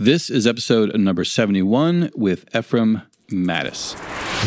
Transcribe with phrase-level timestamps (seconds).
[0.00, 3.02] This is episode number 71 with Ephraim
[3.32, 3.96] Mattos.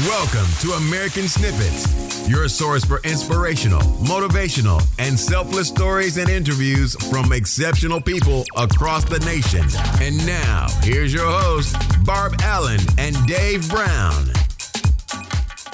[0.07, 7.33] Welcome to American Snippets, your source for inspirational, motivational, and selfless stories and interviews from
[7.33, 9.65] exceptional people across the nation.
[10.01, 11.75] And now, here's your host,
[12.05, 14.27] Barb Allen and Dave Brown.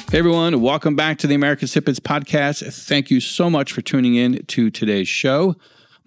[0.09, 2.63] Hey everyone, welcome back to the American Snippets podcast.
[2.87, 5.55] Thank you so much for tuning in to today's show.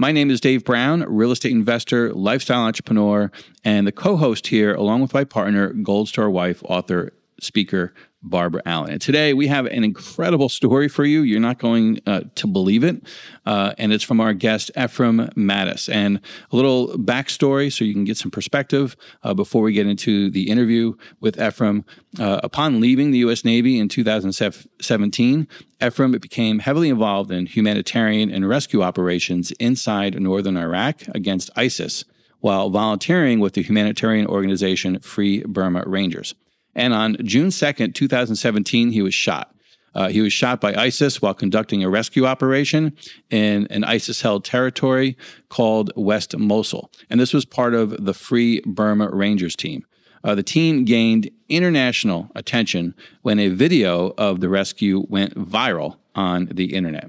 [0.00, 3.30] My name is Dave Brown, real estate investor, lifestyle entrepreneur,
[3.62, 7.92] and the co host here, along with my partner, Gold Star wife, author, speaker,
[8.22, 8.92] Barbara Allen.
[8.92, 11.22] And today we have an incredible story for you.
[11.22, 13.02] You're not going uh, to believe it.
[13.46, 15.88] Uh, and it's from our guest, Ephraim Mattos.
[15.88, 16.20] And
[16.52, 20.50] a little backstory so you can get some perspective uh, before we get into the
[20.50, 21.84] interview with Ephraim.
[22.18, 23.44] Uh, upon leaving the U.S.
[23.44, 25.48] Navy in 2017,
[25.82, 32.04] Ephraim became heavily involved in humanitarian and rescue operations inside northern Iraq against ISIS
[32.40, 36.34] while volunteering with the humanitarian organization Free Burma Rangers.
[36.74, 39.54] And on June 2nd, 2017, he was shot.
[39.94, 42.96] Uh, he was shot by ISIS while conducting a rescue operation
[43.30, 45.16] in an ISIS held territory
[45.48, 46.90] called West Mosul.
[47.08, 49.84] And this was part of the Free Burma Rangers team.
[50.22, 56.46] Uh, the team gained international attention when a video of the rescue went viral on
[56.52, 57.08] the internet.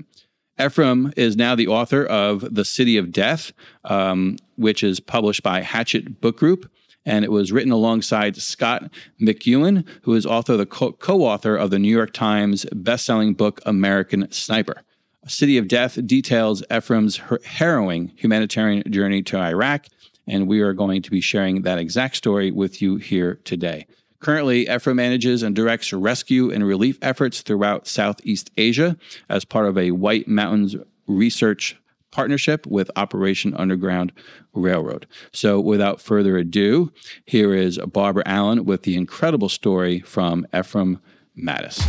[0.59, 3.51] Ephraim is now the author of The City of Death,
[3.83, 6.71] um, which is published by Hachette Book Group
[7.05, 11.79] and it was written alongside Scott McEwen, who is also the co author of the
[11.79, 14.83] New York Times bestselling book American Sniper.
[15.23, 19.85] A City of Death details Ephraim's harrowing humanitarian journey to Iraq,
[20.27, 23.85] and we are going to be sharing that exact story with you here today.
[24.19, 28.97] Currently, Ephraim manages and directs rescue and relief efforts throughout Southeast Asia
[29.29, 30.75] as part of a White Mountains
[31.07, 31.80] research
[32.11, 34.11] partnership with Operation Underground
[34.53, 35.07] Railroad.
[35.31, 36.91] So, without further ado,
[37.25, 40.99] here is Barbara Allen with the incredible story from Ephraim
[41.35, 41.79] Mattos.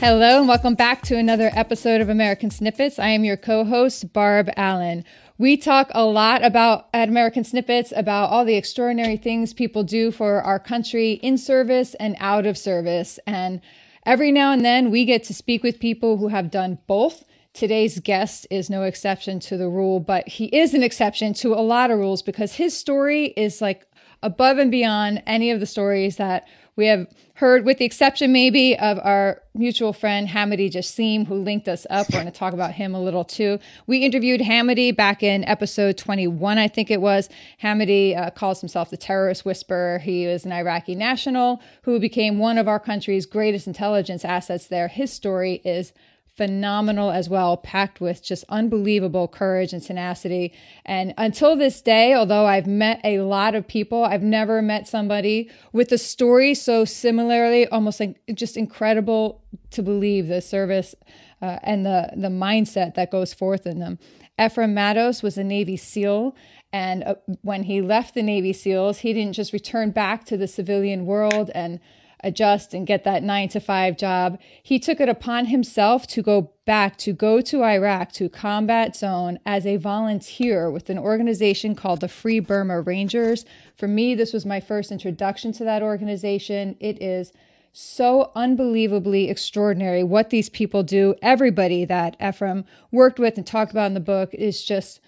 [0.00, 2.98] Hello, and welcome back to another episode of American Snippets.
[2.98, 5.04] I am your co host, Barb Allen.
[5.38, 10.10] We talk a lot about at American Snippets about all the extraordinary things people do
[10.10, 13.18] for our country in service and out of service.
[13.26, 13.60] And
[14.06, 17.24] every now and then we get to speak with people who have done both
[17.56, 21.64] Today's guest is no exception to the rule, but he is an exception to a
[21.64, 23.86] lot of rules because his story is like
[24.22, 26.46] above and beyond any of the stories that
[26.76, 27.06] we have
[27.36, 32.06] heard, with the exception maybe of our mutual friend Hamady Jassim, who linked us up.
[32.10, 33.58] We're going to talk about him a little too.
[33.86, 37.30] We interviewed Hamady back in episode 21, I think it was.
[37.62, 39.98] Hamady uh, calls himself the terrorist whisperer.
[40.00, 44.88] He is an Iraqi national who became one of our country's greatest intelligence assets there.
[44.88, 45.94] His story is
[46.36, 50.52] phenomenal as well, packed with just unbelievable courage and tenacity.
[50.84, 55.50] And until this day, although I've met a lot of people, I've never met somebody
[55.72, 60.94] with a story so similarly, almost like just incredible to believe the service
[61.40, 63.98] uh, and the, the mindset that goes forth in them.
[64.38, 66.36] Ephraim Mattos was a Navy SEAL.
[66.72, 70.48] And uh, when he left the Navy SEALs, he didn't just return back to the
[70.48, 71.80] civilian world and
[72.20, 74.38] adjust and get that nine to five job.
[74.62, 79.38] He took it upon himself to go back, to go to Iraq, to combat zone
[79.46, 83.44] as a volunteer with an organization called the Free Burma Rangers.
[83.76, 86.76] For me, this was my first introduction to that organization.
[86.80, 87.32] It is
[87.72, 91.14] so unbelievably extraordinary what these people do.
[91.20, 95.00] Everybody that Ephraim worked with and talked about in the book is just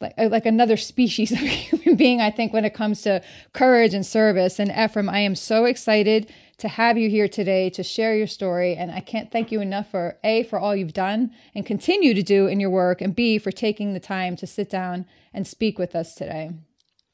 [0.00, 3.22] like uh, like another species of human being i think when it comes to
[3.52, 7.82] courage and service and ephraim i am so excited to have you here today to
[7.82, 8.74] share your story.
[8.74, 12.22] And I can't thank you enough for A, for all you've done and continue to
[12.22, 15.78] do in your work, and B, for taking the time to sit down and speak
[15.78, 16.50] with us today.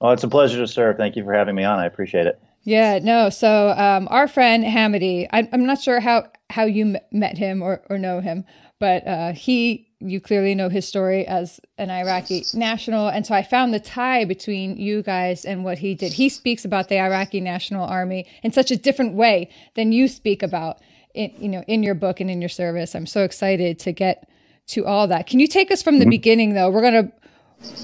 [0.00, 0.96] Well, it's a pleasure to serve.
[0.96, 1.78] Thank you for having me on.
[1.78, 2.40] I appreciate it.
[2.64, 3.30] Yeah, no.
[3.30, 7.82] So um, our friend Hamady, I, am not sure how how you met him or,
[7.88, 8.44] or know him,
[8.82, 13.06] but uh, he you clearly know his story as an Iraqi national.
[13.06, 16.14] And so I found the tie between you guys and what he did.
[16.14, 20.42] He speaks about the Iraqi National Army in such a different way than you speak
[20.42, 20.78] about
[21.14, 22.96] in, you know, in your book and in your service.
[22.96, 24.28] I'm so excited to get
[24.70, 25.28] to all that.
[25.28, 26.10] Can you take us from the mm-hmm.
[26.10, 26.68] beginning though?
[26.68, 27.12] We're going to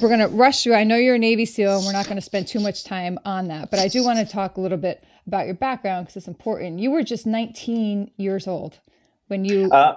[0.03, 0.75] we're going to rush through.
[0.75, 3.21] I know you're a Navy SEAL and we're not going to spend too much time
[3.25, 6.17] on that, but I do want to talk a little bit about your background because
[6.17, 6.81] it's important.
[6.81, 8.81] You were just 19 years old
[9.29, 9.95] when you uh,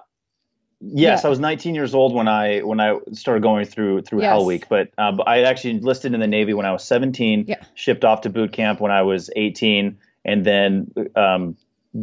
[0.81, 1.27] Yes, yeah.
[1.27, 4.29] I was 19 years old when I when I started going through through yes.
[4.29, 7.45] Hell Week, but uh, I actually enlisted in the Navy when I was 17.
[7.47, 7.63] Yeah.
[7.75, 11.55] Shipped off to boot camp when I was 18, and then um,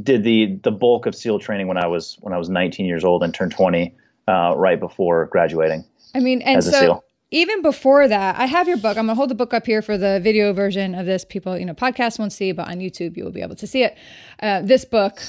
[0.03, 3.05] did the the bulk of SEAL training when I was when I was 19 years
[3.05, 3.95] old and turned 20
[4.29, 5.85] uh, right before graduating.
[6.15, 8.97] I mean, and so even before that, I have your book.
[8.97, 11.25] I'm gonna hold the book up here for the video version of this.
[11.25, 13.83] People, you know, podcast won't see, but on YouTube you will be able to see
[13.83, 13.97] it.
[14.41, 15.21] Uh, this book,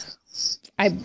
[0.78, 0.98] I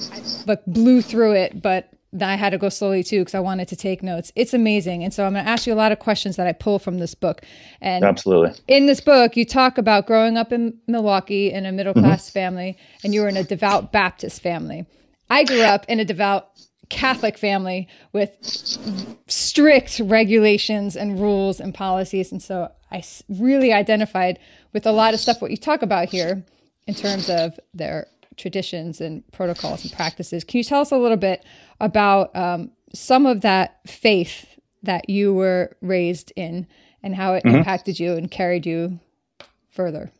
[0.46, 1.90] like blew through it, but
[2.22, 4.32] I had to go slowly too because I wanted to take notes.
[4.36, 6.52] It's amazing, and so I'm going to ask you a lot of questions that I
[6.52, 7.42] pull from this book.
[7.80, 11.94] And absolutely, in this book, you talk about growing up in Milwaukee in a middle
[11.94, 12.38] class mm-hmm.
[12.38, 14.86] family, and you were in a devout Baptist family.
[15.30, 16.50] I grew up in a devout
[16.88, 18.30] Catholic family with
[19.26, 22.30] strict regulations and rules and policies.
[22.30, 24.38] And so I really identified
[24.72, 26.44] with a lot of stuff what you talk about here
[26.86, 30.44] in terms of their traditions and protocols and practices.
[30.44, 31.44] Can you tell us a little bit
[31.80, 36.66] about um, some of that faith that you were raised in
[37.02, 37.56] and how it mm-hmm.
[37.56, 38.98] impacted you and carried you
[39.70, 40.10] further?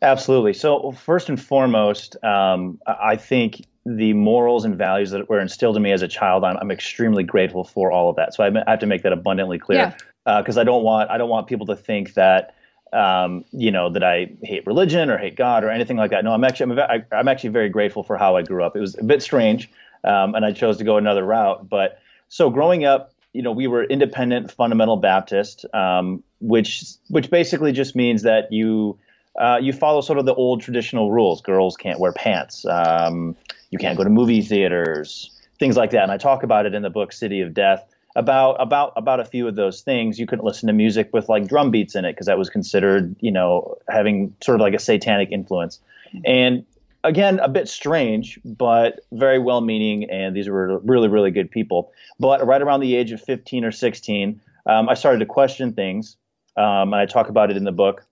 [0.00, 0.52] Absolutely.
[0.52, 5.82] So, first and foremost, um, I think the morals and values that were instilled in
[5.82, 8.34] me as a child, I'm, I'm extremely grateful for all of that.
[8.34, 10.60] So I have to make that abundantly clear because yeah.
[10.60, 12.54] uh, I don't want I don't want people to think that
[12.92, 16.24] um, you know that I hate religion or hate God or anything like that.
[16.24, 18.76] No, I'm actually I'm, I'm actually very grateful for how I grew up.
[18.76, 19.70] It was a bit strange,
[20.04, 21.68] um, and I chose to go another route.
[21.68, 27.72] But so growing up, you know, we were independent fundamental Baptist, um, which which basically
[27.72, 28.98] just means that you
[29.40, 31.40] uh, you follow sort of the old traditional rules.
[31.40, 32.66] Girls can't wear pants.
[32.66, 33.36] Um,
[33.70, 36.02] you can't go to movie theaters, things like that.
[36.02, 39.24] And I talk about it in the book City of Death about about about a
[39.24, 40.18] few of those things.
[40.18, 43.16] You couldn't listen to music with like drum beats in it because that was considered,
[43.20, 45.80] you know, having sort of like a satanic influence.
[46.24, 46.66] And
[47.04, 50.10] again, a bit strange, but very well meaning.
[50.10, 51.92] And these were really, really good people.
[52.20, 56.16] But right around the age of 15 or 16, um, I started to question things.
[56.56, 58.04] Um, and I talk about it in the book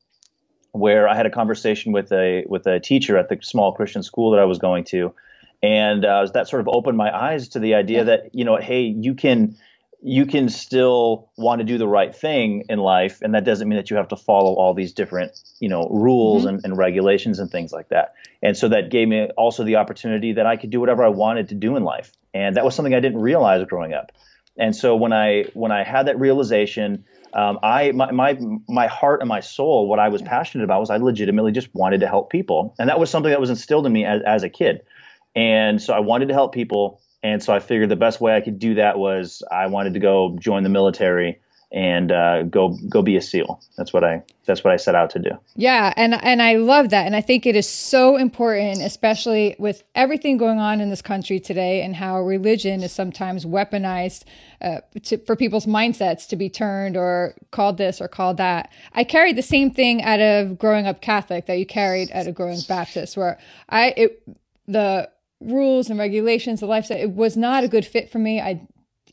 [0.73, 4.31] where I had a conversation with a with a teacher at the small Christian school
[4.31, 5.13] that I was going to,
[5.63, 8.83] and uh, that sort of opened my eyes to the idea that you know hey
[8.83, 9.57] you can
[10.03, 13.77] you can still want to do the right thing in life and that doesn't mean
[13.77, 16.57] that you have to follow all these different you know rules mm-hmm.
[16.57, 20.33] and, and, regulations and things like that and so that gave me also the opportunity
[20.33, 22.95] that i could do whatever i wanted to do in life and that was something
[22.95, 24.11] i didn't realize growing up
[24.57, 28.39] and so when i when i had that realization um, I my, my
[28.69, 32.01] my heart and my soul, what I was passionate about was I legitimately just wanted
[32.01, 34.49] to help people, and that was something that was instilled in me as, as a
[34.49, 34.83] kid.
[35.37, 37.01] And so I wanted to help people.
[37.23, 40.01] And so I figured the best way I could do that was I wanted to
[40.01, 41.39] go join the military
[41.73, 43.61] and uh, go go be a SEAL.
[43.77, 45.31] That's what I that's what I set out to do.
[45.55, 49.85] Yeah, and and I love that, and I think it is so important, especially with
[49.95, 54.25] everything going on in this country today, and how religion is sometimes weaponized
[54.61, 58.73] uh, to, for people's mindsets to be turned or called this or called that.
[58.93, 62.35] I carried the same thing out of growing up Catholic that you carried out of
[62.35, 63.39] growing Baptist, where
[63.69, 64.23] I it
[64.67, 65.09] the
[65.41, 68.41] rules and regulations, the lifestyle, it was not a good fit for me.
[68.41, 68.67] I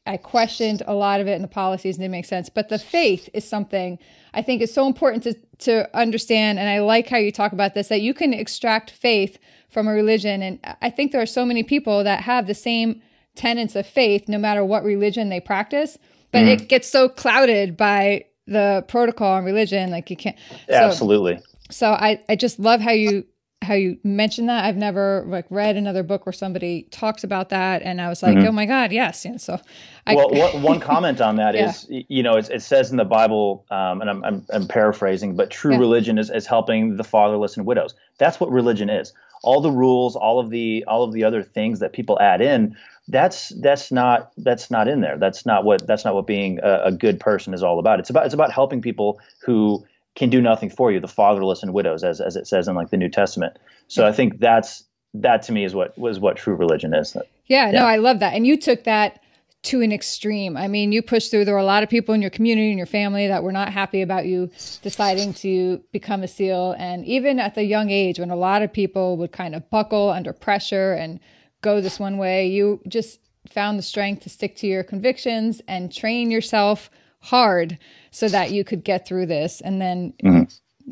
[0.07, 2.50] I questioned a lot of it and the policies didn't make sense.
[2.50, 4.00] But the faith is something
[4.33, 5.33] I think is so important to,
[5.65, 6.59] to understand.
[6.59, 9.38] And I like how you talk about this, that you can extract faith
[9.69, 10.41] from a religion.
[10.41, 13.01] And I think there are so many people that have the same
[13.35, 15.97] tenets of faith, no matter what religion they practice,
[16.31, 16.47] but mm.
[16.47, 19.91] it gets so clouded by the protocol and religion.
[19.91, 20.38] Like you can't.
[20.69, 21.39] So, Absolutely.
[21.69, 23.25] So I, I just love how you
[23.62, 24.65] how you mentioned that.
[24.65, 28.38] I've never like read another book where somebody talks about that, and I was like,
[28.38, 28.48] mm-hmm.
[28.48, 29.25] oh my god, yes.
[29.25, 29.59] And so,
[30.06, 31.69] I, well, one, one comment on that yeah.
[31.69, 35.36] is, you know, it, it, says in the Bible, um, and I'm, I'm, I'm, paraphrasing,
[35.36, 35.80] but true yeah.
[35.80, 37.94] religion is, is helping the fatherless and widows.
[38.18, 39.11] That's what religion is.
[39.44, 42.76] All the rules, all of the all of the other things that people add in,
[43.07, 45.18] that's that's not that's not in there.
[45.18, 47.99] That's not what that's not what being a, a good person is all about.
[47.99, 49.85] It's about it's about helping people who
[50.18, 52.90] can do nothing for you, the fatherless and widows, as as it says in like
[52.90, 53.57] the New Testament.
[53.88, 54.83] So I think that's
[55.14, 57.16] that to me is what was what true religion is.
[57.45, 58.33] Yeah, yeah, no, I love that.
[58.33, 59.21] And you took that
[59.64, 60.57] to an extreme.
[60.57, 61.45] I mean, you pushed through.
[61.45, 63.71] There were a lot of people in your community and your family that were not
[63.71, 64.50] happy about you
[64.81, 66.76] deciding to become a SEAL.
[66.80, 70.09] And even at the young age, when a lot of people would kind of buckle
[70.09, 71.19] under pressure and
[71.62, 73.19] go this one way, you just
[73.52, 77.78] found the strength to stick to your convictions and train yourself hard
[78.12, 79.62] so that you could get through this.
[79.62, 80.44] And then mm-hmm.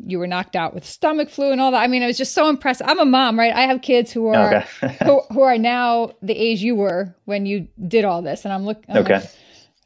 [0.08, 1.82] you were knocked out with stomach flu and all that.
[1.82, 2.86] I mean, it was just so impressive.
[2.88, 3.54] I'm a mom, right?
[3.54, 4.96] I have kids who are okay.
[5.04, 8.64] who, who, are now the age you were when you did all this, and I'm
[8.64, 8.96] looking.
[8.96, 9.14] Okay.
[9.20, 9.30] Like,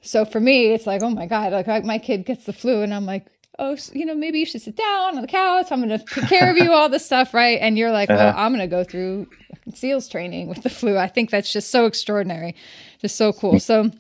[0.03, 2.93] so for me, it's like, oh my god, like my kid gets the flu, and
[2.93, 3.27] I'm like,
[3.61, 5.67] oh, you know, maybe you should sit down on the couch.
[5.71, 7.59] I'm going to take care of you, all this stuff, right?
[7.61, 8.33] And you're like, uh-huh.
[8.35, 9.29] well, I'm going to go through
[9.75, 10.97] SEALs training with the flu.
[10.97, 12.57] I think that's just so extraordinary,
[13.01, 13.61] just so cool.
[13.61, 13.91] So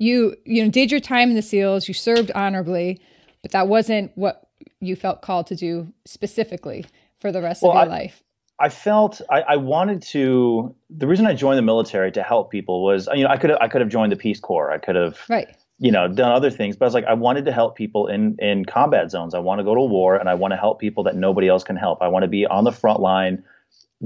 [0.00, 3.00] you you know did your time in the SEALs, you served honorably,
[3.42, 4.48] but that wasn't what
[4.80, 6.86] you felt called to do specifically
[7.20, 8.22] for the rest well, of your I, life.
[8.58, 10.74] I felt I, I, wanted to.
[10.88, 13.58] The reason I joined the military to help people was, you know, I could have
[13.60, 14.70] I could have joined the Peace Corps.
[14.70, 15.48] I could have right.
[15.78, 18.36] you know, done other things, but I was like, I wanted to help people in
[18.38, 19.34] in combat zones.
[19.34, 21.62] I want to go to war, and I want to help people that nobody else
[21.62, 22.00] can help.
[22.00, 23.44] I want to be on the front line,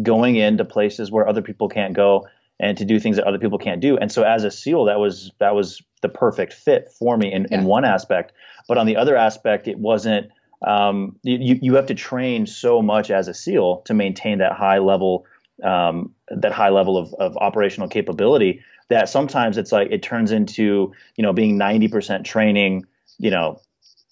[0.02, 2.26] going into places where other people can't go,
[2.60, 3.96] and to do things that other people can't do.
[3.96, 7.46] And so, as a SEAL, that was that was the perfect fit for me in,
[7.50, 7.58] yeah.
[7.58, 8.32] in one aspect.
[8.68, 10.30] But on the other aspect, it wasn't.
[10.66, 14.78] Um, you you have to train so much as a SEAL to maintain that high
[14.78, 15.26] level
[15.62, 20.92] um, that high level of, of operational capability that sometimes it's like it turns into
[21.16, 22.86] you know being 90% training
[23.18, 23.60] you know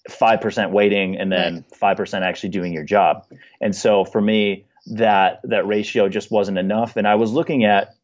[0.09, 3.25] 5% waiting and then 5% actually doing your job
[3.61, 7.95] and so for me that that ratio just wasn't enough and i was looking at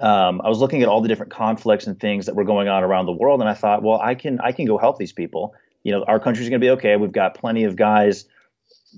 [0.00, 2.82] um, I was looking at all the different conflicts and things that were going on
[2.82, 5.54] around the world, and I thought, well, I can I can go help these people.
[5.82, 6.96] You know, our country's going to be okay.
[6.96, 8.24] We've got plenty of guys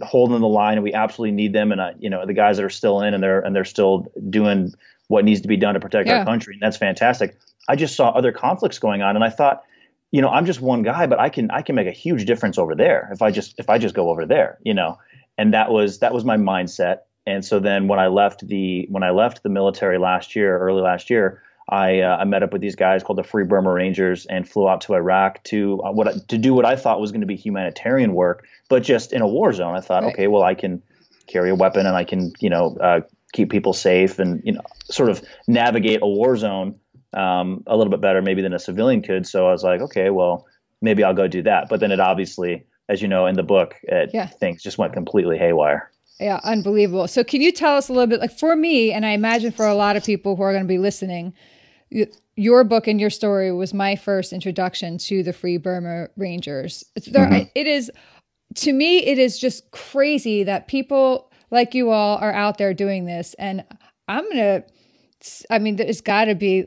[0.02, 1.73] holding the line, and we absolutely need them.
[1.73, 4.07] And I, you know, the guys that are still in and they're and they're still
[4.31, 4.73] doing
[5.09, 6.19] what needs to be done to protect yeah.
[6.19, 7.37] our country, and that's fantastic.
[7.69, 9.64] I just saw other conflicts going on, and I thought,
[10.11, 12.59] you know, I'm just one guy, but I can I can make a huge difference
[12.59, 14.99] over there if I just if I just go over there, you know.
[15.38, 17.00] And that was that was my mindset.
[17.26, 20.80] And so then when I left the when I left the military last year, early
[20.80, 24.25] last year, I, uh, I met up with these guys called the Free Burma Rangers
[24.26, 27.23] and flew out to Iraq to uh, what to do what I thought was going
[27.23, 29.75] to be humanitarian work, but just in a war zone.
[29.75, 30.12] I thought, right.
[30.12, 30.83] okay, well, I can
[31.26, 33.00] carry a weapon and I can, you know, uh,
[33.33, 36.76] keep people safe and you know, sort of navigate a war zone
[37.12, 39.26] um, a little bit better maybe than a civilian could.
[39.26, 40.47] So I was like, okay, well,
[40.80, 41.68] maybe I'll go do that.
[41.68, 44.28] But then it obviously, as you know, in the book, it, yeah.
[44.28, 45.90] things just went completely haywire.
[46.18, 47.08] Yeah, unbelievable.
[47.08, 49.66] So can you tell us a little bit, like for me, and I imagine for
[49.66, 51.35] a lot of people who are going to be listening
[52.37, 56.85] your book and your story was my first introduction to the Free Burma Rangers.
[57.06, 57.49] There, mm-hmm.
[57.54, 57.90] it is,
[58.56, 63.06] to me, it is just crazy that people like you all are out there doing
[63.06, 63.35] this.
[63.38, 63.64] And
[64.08, 64.64] I'm going to,
[65.50, 66.66] I mean, there's got to be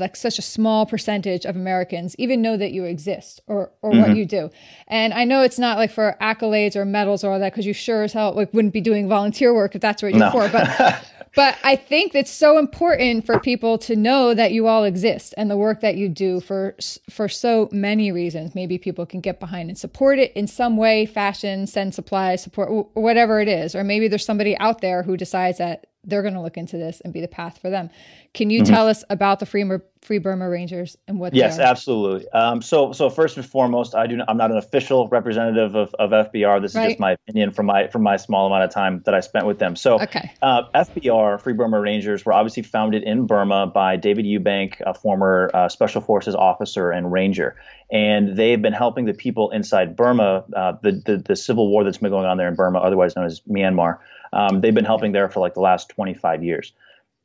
[0.00, 4.00] like such a small percentage of Americans even know that you exist or or mm-hmm.
[4.00, 4.50] what you do.
[4.88, 7.72] And I know it's not like for accolades or medals or all that because you
[7.72, 10.30] sure as hell like wouldn't be doing volunteer work if that's what you're no.
[10.30, 10.48] for.
[10.48, 15.34] But but I think it's so important for people to know that you all exist
[15.36, 16.76] and the work that you do for
[17.10, 18.54] for so many reasons.
[18.54, 22.88] Maybe people can get behind and support it in some way, fashion, send supplies, support
[22.94, 26.40] whatever it is, or maybe there's somebody out there who decides that they're going to
[26.40, 27.88] look into this and be the path for them.
[28.34, 28.72] Can you mm-hmm.
[28.72, 29.64] tell us about the Free,
[30.00, 31.32] Free Burma Rangers and what?
[31.32, 31.58] They're doing?
[31.58, 32.28] Yes, absolutely.
[32.30, 34.16] Um, so, so first and foremost, I do.
[34.16, 36.60] Not, I'm not an official representative of, of FBR.
[36.60, 36.86] This right.
[36.86, 39.46] is just my opinion from my from my small amount of time that I spent
[39.46, 39.76] with them.
[39.76, 40.32] So, okay.
[40.42, 45.50] uh, FBR, Free Burma Rangers, were obviously founded in Burma by David Eubank, a former
[45.54, 47.56] uh, Special Forces officer and ranger,
[47.92, 51.98] and they've been helping the people inside Burma, uh, the, the the civil war that's
[51.98, 53.98] been going on there in Burma, otherwise known as Myanmar.
[54.32, 56.72] Um, they've been helping there for like the last 25 years.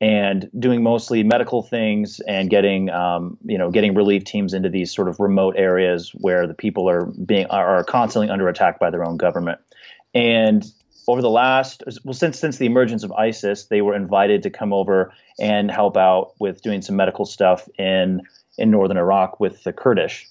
[0.00, 4.94] And doing mostly medical things and getting um, you know getting relief teams into these
[4.94, 9.04] sort of remote areas where the people are being are constantly under attack by their
[9.04, 9.58] own government.
[10.14, 10.64] And
[11.08, 14.72] over the last well since since the emergence of ISIS they were invited to come
[14.72, 18.22] over and help out with doing some medical stuff in
[18.56, 20.28] in northern Iraq with the Kurdish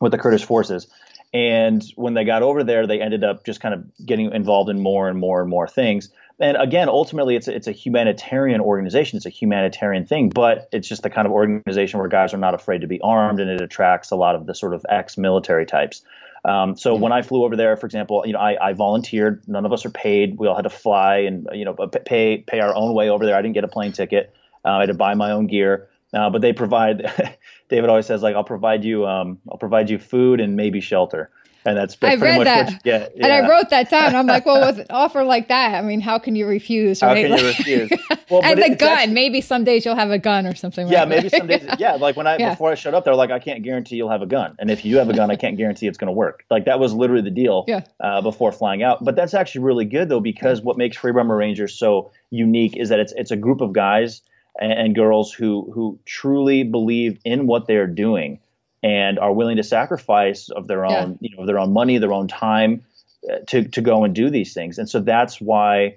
[0.00, 0.88] with the Kurdish forces
[1.32, 4.80] and when they got over there they ended up just kind of getting involved in
[4.80, 9.16] more and more and more things and again, ultimately, it's a, it's a humanitarian organization.
[9.16, 12.54] It's a humanitarian thing, but it's just the kind of organization where guys are not
[12.54, 16.02] afraid to be armed, and it attracts a lot of the sort of ex-military types.
[16.44, 19.42] Um, so when I flew over there, for example, you know, I, I, volunteered.
[19.48, 20.38] None of us are paid.
[20.38, 23.36] We all had to fly and you know pay pay our own way over there.
[23.36, 24.32] I didn't get a plane ticket.
[24.64, 25.88] Uh, I had to buy my own gear.
[26.12, 27.36] Uh, but they provide.
[27.68, 31.30] David always says like, "I'll provide you, um, I'll provide you food and maybe shelter."
[31.68, 32.80] and that's, I read that.
[32.84, 33.08] Yeah.
[33.20, 34.14] And I wrote that down.
[34.14, 37.02] I'm like, well, with an offer like that, I mean, how can you refuse?
[37.02, 37.08] Right?
[37.08, 37.90] How can like, you refuse?
[38.30, 38.90] Well, and the gun.
[38.90, 40.86] Actually, maybe some days you'll have a gun or something.
[40.86, 41.66] Yeah, like maybe some days.
[41.78, 42.50] Yeah, like when I yeah.
[42.50, 44.84] before I showed up, they're like, I can't guarantee you'll have a gun, and if
[44.84, 46.44] you have a gun, I can't guarantee it's going to work.
[46.50, 47.64] Like that was literally the deal.
[47.66, 47.84] Yeah.
[47.98, 51.34] Uh, before flying out, but that's actually really good though because what makes Free Burma
[51.34, 54.20] Rangers so unique is that it's it's a group of guys
[54.58, 58.40] and, and girls who who truly believe in what they're doing
[58.82, 61.28] and are willing to sacrifice of their own, yeah.
[61.28, 62.84] you know, their own money, their own time
[63.30, 64.78] uh, to to go and do these things.
[64.78, 65.96] And so that's why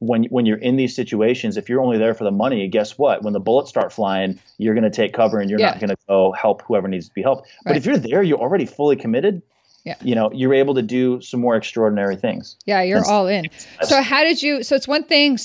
[0.00, 3.22] when when you're in these situations, if you're only there for the money, guess what?
[3.22, 5.70] When the bullets start flying, you're going to take cover and you're yeah.
[5.70, 7.42] not going to go help whoever needs to be helped.
[7.42, 7.72] Right.
[7.72, 9.42] But if you're there, you're already fully committed.
[9.84, 9.94] Yeah.
[10.02, 12.56] You know, you're able to do some more extraordinary things.
[12.66, 13.48] Yeah, you're all in.
[13.82, 15.38] So how did you so it's one thing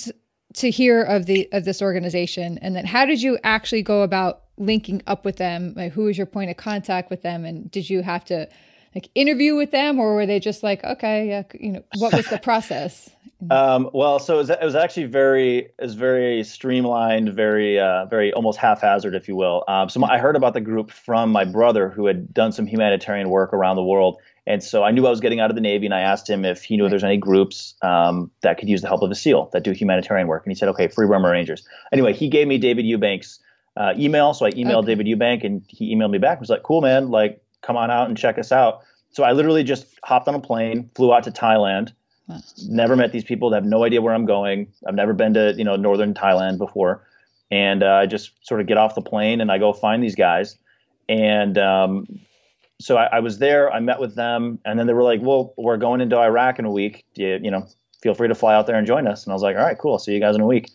[0.53, 4.43] to hear of the of this organization and then how did you actually go about
[4.57, 5.73] linking up with them?
[5.75, 7.45] Like, who was your point of contact with them?
[7.45, 8.47] And did you have to
[8.95, 12.27] like interview with them or were they just like, okay, yeah, you know, what was
[12.27, 13.09] the process?
[13.49, 18.05] Um, well, so it was, it was, actually very, it was very streamlined, very, uh,
[18.05, 19.65] very almost haphazard, if you will.
[19.67, 22.65] Um, so my, I heard about the group from my brother who had done some
[22.65, 24.17] humanitarian work around the world.
[24.45, 26.43] And so I knew I was getting out of the Navy, and I asked him
[26.43, 29.15] if he knew if there's any groups um, that could use the help of a
[29.15, 30.45] SEAL that do humanitarian work.
[30.45, 31.65] And he said, okay, Free Burma Rangers.
[31.93, 33.39] Anyway, he gave me David Eubank's
[33.77, 34.33] uh, email.
[34.33, 34.95] So I emailed okay.
[34.95, 36.39] David Eubank, and he emailed me back.
[36.39, 38.81] Was like, cool, man, like, come on out and check us out.
[39.11, 41.93] So I literally just hopped on a plane, flew out to Thailand.
[42.27, 42.39] Wow.
[42.67, 43.49] Never met these people.
[43.49, 44.67] They have no idea where I'm going.
[44.87, 47.05] I've never been to you know northern Thailand before,
[47.51, 50.15] and uh, I just sort of get off the plane and I go find these
[50.15, 50.57] guys,
[51.09, 52.07] and um,
[52.83, 53.71] so I, I, was there.
[53.71, 56.65] I met with them, and then they were like, "Well, we're going into Iraq in
[56.65, 57.05] a week.
[57.15, 57.67] You, you know,
[58.01, 59.77] feel free to fly out there and join us." And I was like, "All right,
[59.77, 59.93] cool.
[59.93, 60.69] I'll see you guys in a week."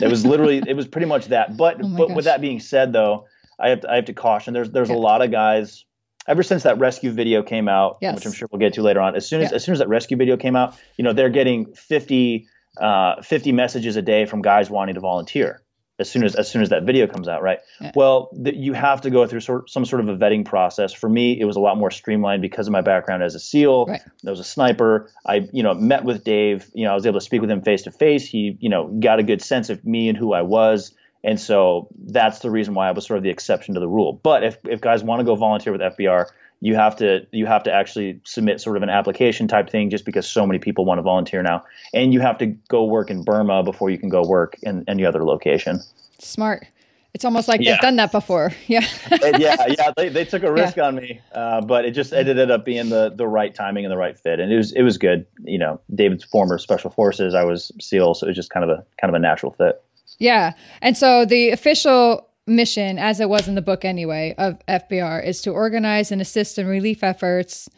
[0.00, 1.56] It was literally, it was pretty much that.
[1.56, 2.16] But oh but gosh.
[2.16, 3.26] with that being said, though,
[3.58, 4.54] I have to, I have to caution.
[4.54, 4.96] There's there's yeah.
[4.96, 5.84] a lot of guys
[6.26, 8.14] ever since that rescue video came out, yes.
[8.14, 9.56] which I'm sure we'll get to later on, as soon as yeah.
[9.56, 12.46] as soon as that rescue video came out, you know, they're getting 50,
[12.80, 15.62] uh, 50 messages a day from guys wanting to volunteer.
[15.98, 17.60] As soon as as soon as that video comes out, right?
[17.80, 17.92] Yeah.
[17.94, 20.92] Well, the, you have to go through sort, some sort of a vetting process.
[20.92, 23.86] For me, it was a lot more streamlined because of my background as a SEAL.
[23.86, 24.02] Right.
[24.26, 25.10] I was a sniper.
[25.24, 26.68] I, you know, met with Dave.
[26.74, 28.26] You know, I was able to speak with him face to face.
[28.26, 30.92] He, you know, got a good sense of me and who I was.
[31.22, 34.12] And so that's the reason why I was sort of the exception to the rule.
[34.12, 36.26] But if, if guys want to go volunteer with FBR,
[36.60, 40.04] you have to you have to actually submit sort of an application type thing just
[40.04, 41.62] because so many people want to volunteer now.
[41.92, 45.04] And you have to go work in Burma before you can go work in any
[45.04, 45.80] other location.
[46.18, 46.66] Smart.
[47.12, 47.72] It's almost like yeah.
[47.72, 48.52] they've done that before.
[48.66, 48.84] Yeah.
[49.10, 49.92] yeah, yeah.
[49.96, 50.86] They, they took a risk yeah.
[50.86, 53.92] on me, uh, but it just it ended up being the the right timing and
[53.92, 55.26] the right fit, and it was it was good.
[55.44, 57.34] You know, David's former special forces.
[57.34, 59.80] I was SEAL, so it was just kind of a kind of a natural fit.
[60.18, 60.54] Yeah.
[60.80, 65.40] And so the official mission, as it was in the book anyway, of FBR is
[65.42, 67.68] to organize and assist in relief efforts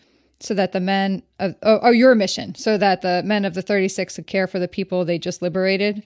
[0.40, 3.62] so that the men of, oh, oh, your mission, so that the men of the
[3.62, 6.02] 36 could care for the people they just liberated.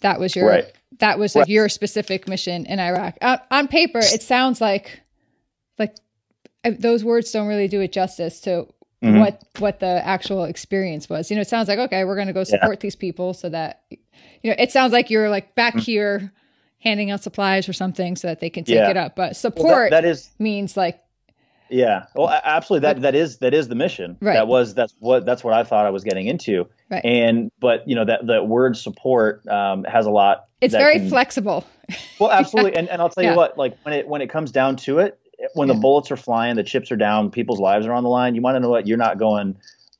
[0.00, 0.72] That was your, right.
[0.98, 1.48] that was right.
[1.48, 3.16] your specific mission in Iraq.
[3.22, 5.00] On, on paper, it sounds like,
[5.78, 5.96] like
[6.64, 8.66] uh, those words don't really do it justice to
[9.02, 9.18] mm-hmm.
[9.18, 11.30] what what the actual experience was.
[11.30, 12.82] You know, it sounds like okay, we're going to go support yeah.
[12.82, 15.82] these people so that you know, it sounds like you're like back mm-hmm.
[15.82, 16.32] here
[16.82, 18.90] handing out supplies or something so that they can take yeah.
[18.90, 19.16] it up.
[19.16, 21.00] But support well, that, that is means like
[21.72, 22.04] yeah.
[22.14, 22.86] Well, absolutely.
[22.86, 24.18] That that is that is the mission.
[24.20, 24.34] Right.
[24.34, 26.68] That was that's what that's what I thought I was getting into.
[26.90, 27.04] Right.
[27.04, 30.48] And but you know that that word support um, has a lot.
[30.60, 31.66] It's very can, flexible.
[32.18, 32.72] Well, absolutely.
[32.72, 32.78] yeah.
[32.78, 35.18] And and I'll tell you what, like when it when it comes down to it,
[35.52, 35.74] when yeah.
[35.74, 38.34] the bullets are flying, the chips are down, people's lives are on the line.
[38.34, 38.86] You want to know what?
[38.86, 39.56] You're not going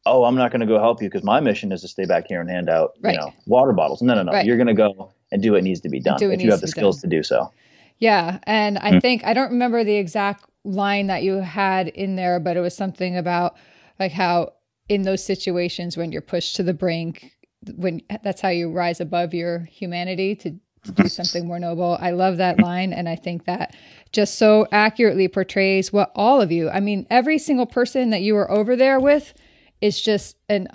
[0.07, 2.27] oh, I'm not going to go help you because my mission is to stay back
[2.29, 3.13] here and hand out, right.
[3.13, 4.03] you know, water bottles.
[4.03, 4.33] No, no, no.
[4.33, 4.47] Right.
[4.47, 6.69] You're going to go and do what needs to be done if you have the
[6.69, 7.11] skills done.
[7.11, 7.51] to do so.
[7.99, 12.17] Yeah, and I mm think I don't remember the exact line that you had in
[12.17, 13.57] there, but it was something about
[13.99, 14.53] like how
[14.89, 17.33] in those situations when you're pushed to the brink,
[17.77, 20.51] when that's how you rise above your humanity to,
[20.85, 21.97] to do something more noble.
[22.01, 23.75] I love that line, and I think that
[24.13, 26.69] just so accurately portrays what all of you.
[26.71, 29.33] I mean, every single person that you were over there with
[29.81, 30.69] is just an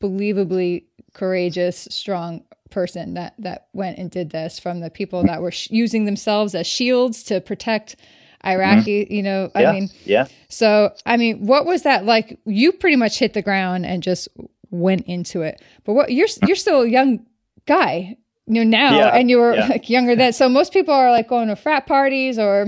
[0.00, 4.58] unbelievably courageous, strong person that that went and did this.
[4.58, 7.96] From the people that were sh- using themselves as shields to protect
[8.44, 9.14] Iraqi, mm-hmm.
[9.14, 10.26] you know, I mean, yeah.
[10.48, 12.38] So, I mean, what was that like?
[12.44, 14.28] You pretty much hit the ground and just
[14.70, 15.62] went into it.
[15.84, 17.24] But what you're you're still a young
[17.66, 19.16] guy, you know, now, yeah.
[19.16, 19.68] and you were yeah.
[19.68, 20.32] like younger then.
[20.32, 22.66] So most people are like going to frat parties or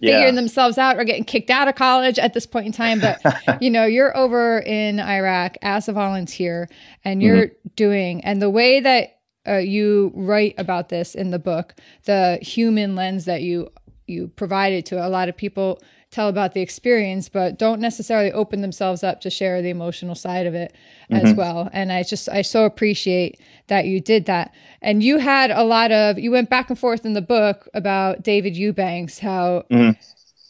[0.00, 0.30] figuring yeah.
[0.32, 3.00] themselves out or getting kicked out of college at this point in time.
[3.00, 3.20] But
[3.62, 6.68] you know, you're over in Iraq as a volunteer
[7.04, 7.68] and you're mm-hmm.
[7.76, 11.74] doing, and the way that uh, you write about this in the book,
[12.04, 13.68] the human lens that you
[14.06, 18.60] you provided to a lot of people tell about the experience, but don't necessarily open
[18.60, 20.74] themselves up to share the emotional side of it
[21.10, 21.24] mm-hmm.
[21.24, 21.70] as well.
[21.72, 24.52] And I just, I so appreciate that you did that.
[24.82, 28.24] And you had a lot of, you went back and forth in the book about
[28.24, 30.00] David Eubanks, how mm-hmm.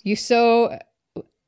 [0.02, 0.78] you so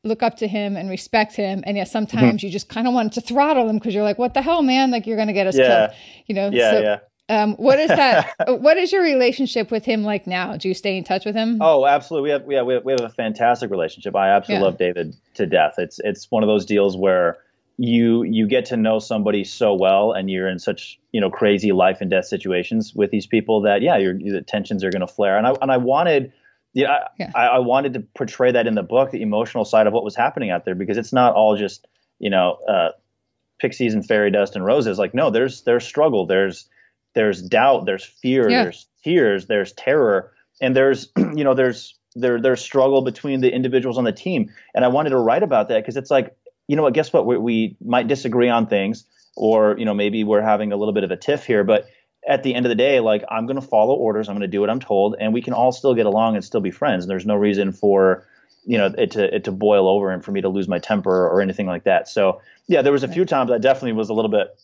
[0.04, 1.62] look up to him and respect him.
[1.64, 2.46] And yet sometimes mm-hmm.
[2.46, 4.90] you just kind of want to throttle him because you're like, what the hell, man?
[4.90, 5.86] Like you're going to get us yeah.
[5.86, 6.50] killed, you know?
[6.52, 6.70] Yeah.
[6.70, 6.98] So, yeah.
[7.28, 8.34] Um, what is that?
[8.46, 10.56] what is your relationship with him like now?
[10.56, 11.58] Do you stay in touch with him?
[11.60, 12.28] Oh, absolutely.
[12.28, 14.16] We have we have we have, we have a fantastic relationship.
[14.16, 14.66] I absolutely yeah.
[14.66, 15.74] love David to death.
[15.78, 17.38] It's it's one of those deals where
[17.78, 21.72] you you get to know somebody so well, and you're in such you know crazy
[21.72, 25.12] life and death situations with these people that yeah, your the tensions are going to
[25.12, 25.38] flare.
[25.38, 26.32] And I and I wanted.
[26.74, 27.30] Yeah, yeah.
[27.34, 30.16] I, I wanted to portray that in the book, the emotional side of what was
[30.16, 31.86] happening out there, because it's not all just
[32.18, 32.90] you know uh,
[33.60, 34.98] pixies and fairy dust and roses.
[34.98, 36.68] Like no, there's there's struggle, there's
[37.14, 38.64] there's doubt, there's fear, yeah.
[38.64, 43.98] there's tears, there's terror, and there's you know there's there there's struggle between the individuals
[43.98, 44.50] on the team.
[44.74, 46.36] And I wanted to write about that because it's like
[46.68, 47.26] you know what, guess what?
[47.26, 49.04] We, we might disagree on things,
[49.36, 51.86] or you know maybe we're having a little bit of a tiff here, but
[52.26, 54.48] at the end of the day, like I'm going to follow orders, I'm going to
[54.48, 57.04] do what I'm told, and we can all still get along and still be friends.
[57.04, 58.26] And there's no reason for
[58.64, 61.26] you know it to it to boil over and for me to lose my temper
[61.26, 62.08] or anything like that.
[62.08, 64.56] So yeah, there was a few times I definitely was a little bit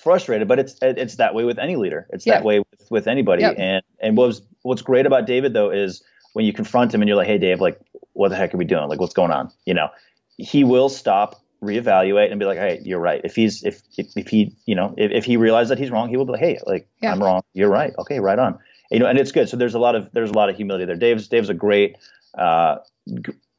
[0.00, 2.06] frustrated, but it's it's that way with any leader.
[2.10, 2.34] It's yeah.
[2.34, 3.44] that way with, with anybody.
[3.44, 7.08] And and what was what's great about David though is when you confront him and
[7.08, 7.80] you're like, hey Dave, like
[8.12, 8.88] what the heck are we doing?
[8.88, 9.50] Like what's going on?
[9.64, 9.88] You know,
[10.36, 13.20] he will stop, reevaluate, and be like, hey, you're right.
[13.24, 16.08] If he's if if, if he you know if, if he realizes that he's wrong,
[16.08, 17.12] he will be like, hey, like yeah.
[17.12, 17.42] I'm wrong.
[17.52, 17.92] You're right.
[17.98, 18.58] Okay, right on.
[18.90, 19.48] You know, and it's good.
[19.48, 20.96] So there's a lot of there's a lot of humility there.
[20.96, 21.96] Dave's Dave's a great
[22.36, 22.78] uh,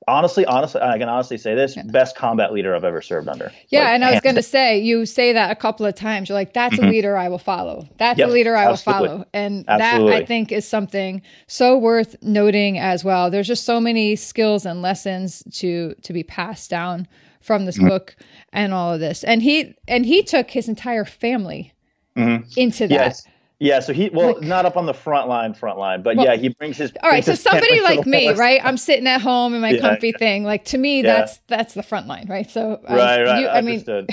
[0.07, 1.83] honestly, honestly, I can honestly say this: yeah.
[1.85, 3.51] best combat leader I've ever served under.
[3.69, 6.29] Yeah, like, and I was going to say, you say that a couple of times.
[6.29, 6.85] You're like, "That's mm-hmm.
[6.85, 7.87] a leader I will follow.
[7.97, 9.01] That's yep, a leader I absolutely.
[9.01, 10.11] will follow," and absolutely.
[10.11, 13.29] that I think is something so worth noting as well.
[13.29, 17.07] There's just so many skills and lessons to to be passed down
[17.41, 17.89] from this mm-hmm.
[17.89, 18.15] book
[18.53, 19.23] and all of this.
[19.23, 21.73] And he and he took his entire family
[22.15, 22.47] mm-hmm.
[22.55, 22.93] into that.
[22.93, 23.27] Yes.
[23.61, 26.25] Yeah, so he well like, not up on the front line, front line, but well,
[26.25, 26.91] yeah, he brings his.
[27.03, 28.59] All right, so somebody like me, right?
[28.63, 30.17] I'm sitting at home in my yeah, comfy yeah.
[30.17, 30.43] thing.
[30.43, 31.13] Like to me, yeah.
[31.13, 32.49] that's that's the front line, right?
[32.49, 33.41] So um, right, right.
[33.41, 34.05] You, I mean, they're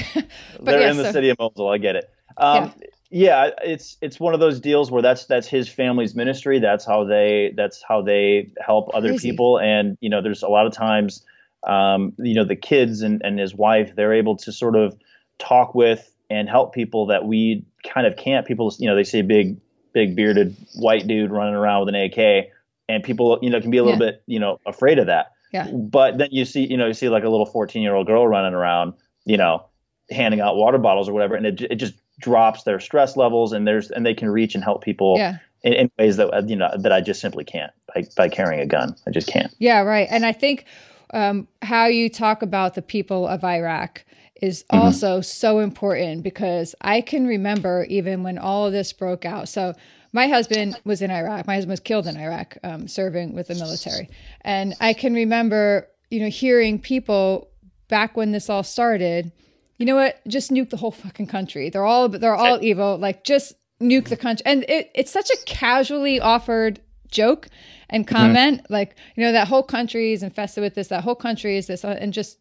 [0.80, 1.66] yeah, in the so, city of Mosul.
[1.66, 2.10] I get it.
[2.36, 2.74] Um,
[3.08, 3.48] yeah.
[3.64, 6.58] it's it's one of those deals where that's that's his family's ministry.
[6.58, 9.30] That's how they that's how they help other Crazy.
[9.30, 11.24] people, and you know, there's a lot of times,
[11.66, 14.94] um, you know, the kids and and his wife, they're able to sort of
[15.38, 18.46] talk with and help people that we kind of can't.
[18.46, 19.60] People, you know, they see a big,
[19.92, 22.48] big bearded white dude running around with an AK,
[22.88, 24.12] and people, you know, can be a little yeah.
[24.12, 25.32] bit, you know, afraid of that.
[25.52, 25.70] Yeah.
[25.70, 28.26] But then you see, you know, you see like a little 14 year old girl
[28.26, 29.66] running around, you know,
[30.10, 33.66] handing out water bottles or whatever, and it it just drops their stress levels, and
[33.66, 35.16] there's and they can reach and help people.
[35.18, 35.38] Yeah.
[35.64, 38.66] In, in ways that you know that I just simply can't by, by carrying a
[38.66, 38.94] gun.
[39.08, 39.52] I just can't.
[39.58, 40.06] Yeah, right.
[40.08, 40.66] And I think
[41.12, 44.04] um, how you talk about the people of Iraq
[44.40, 44.84] is mm-hmm.
[44.84, 49.48] also so important because I can remember even when all of this broke out.
[49.48, 49.74] So
[50.12, 51.46] my husband was in Iraq.
[51.46, 54.08] My husband was killed in Iraq, um, serving with the military,
[54.40, 57.50] and I can remember, you know, hearing people
[57.88, 59.32] back when this all started.
[59.76, 60.20] You know what?
[60.26, 61.70] Just nuke the whole fucking country.
[61.70, 62.96] They're all they're all evil.
[62.96, 64.42] Like just nuke the country.
[64.46, 67.48] And it, it's such a casually offered joke
[67.88, 68.16] and mm-hmm.
[68.16, 68.62] comment.
[68.62, 68.72] Mm-hmm.
[68.72, 70.88] Like you know that whole country is infested with this.
[70.88, 72.38] That whole country is this, uh, and just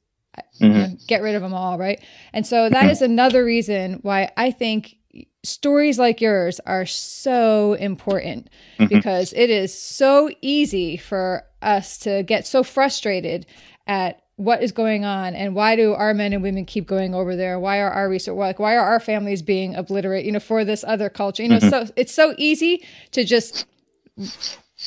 [0.60, 0.96] mm-hmm.
[1.08, 2.04] get rid of them all, right?
[2.34, 4.98] And so that is another reason why I think
[5.44, 8.94] stories like yours are so important mm-hmm.
[8.94, 13.46] because it is so easy for us to get so frustrated
[13.88, 17.36] at what is going on and why do our men and women keep going over
[17.36, 20.64] there why are our research like why are our families being obliterated you know for
[20.64, 21.88] this other culture you know mm-hmm.
[21.88, 23.66] so it's so easy to just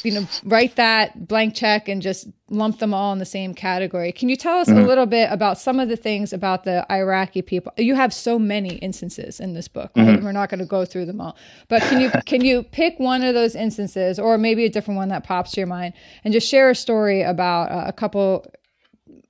[0.05, 4.13] you know, write that blank check and just lump them all in the same category.
[4.13, 4.79] Can you tell us mm-hmm.
[4.79, 7.73] a little bit about some of the things about the Iraqi people?
[7.77, 9.91] You have so many instances in this book.
[9.97, 10.07] Right?
[10.07, 10.25] Mm-hmm.
[10.25, 11.37] We're not going to go through them all,
[11.69, 15.09] but can you can you pick one of those instances, or maybe a different one
[15.09, 18.47] that pops to your mind, and just share a story about uh, a couple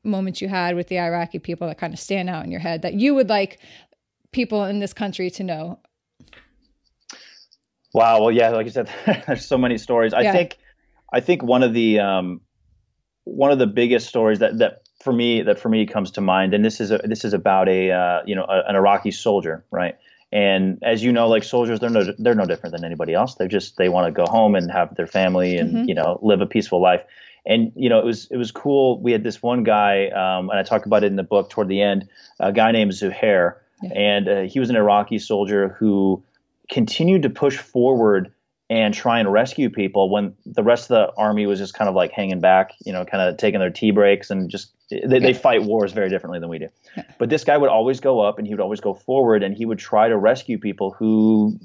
[0.05, 2.83] moments you had with the Iraqi people that kind of stand out in your head
[2.83, 3.59] that you would like
[4.33, 5.79] people in this country to know
[7.93, 8.21] Wow.
[8.21, 8.89] Well, yeah, like you said,
[9.27, 10.13] there's so many stories.
[10.13, 10.33] I yeah.
[10.33, 10.59] think,
[11.13, 12.41] I think one of the um,
[13.25, 16.55] one of the biggest stories that that for me that for me comes to mind,
[16.55, 19.65] and this is a, this is about a uh, you know a, an Iraqi soldier,
[19.71, 19.97] right?
[20.33, 23.35] And as you know, like soldiers, they're no they're no different than anybody else.
[23.35, 25.89] They just they want to go home and have their family and mm-hmm.
[25.89, 27.03] you know live a peaceful life.
[27.47, 29.01] And you know it was it was cool.
[29.01, 31.69] We had this one guy, um, and I talk about it in the book toward
[31.69, 32.09] the end.
[32.39, 33.91] A guy named Zuhair, yeah.
[33.95, 36.23] and uh, he was an Iraqi soldier who
[36.71, 38.33] continued to push forward
[38.71, 41.97] and try and rescue people when the rest of the army was just kind of
[41.97, 45.35] like hanging back, you know, kind of taking their tea breaks and just they, they
[45.35, 46.69] fight wars very differently than we do.
[47.19, 49.67] But this guy would always go up and he would always go forward and he
[49.67, 51.59] would try to rescue people who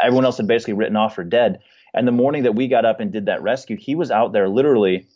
[0.00, 1.60] everyone else had basically written off for dead.
[1.94, 4.48] And the morning that we got up and did that rescue, he was out there
[4.48, 5.06] literally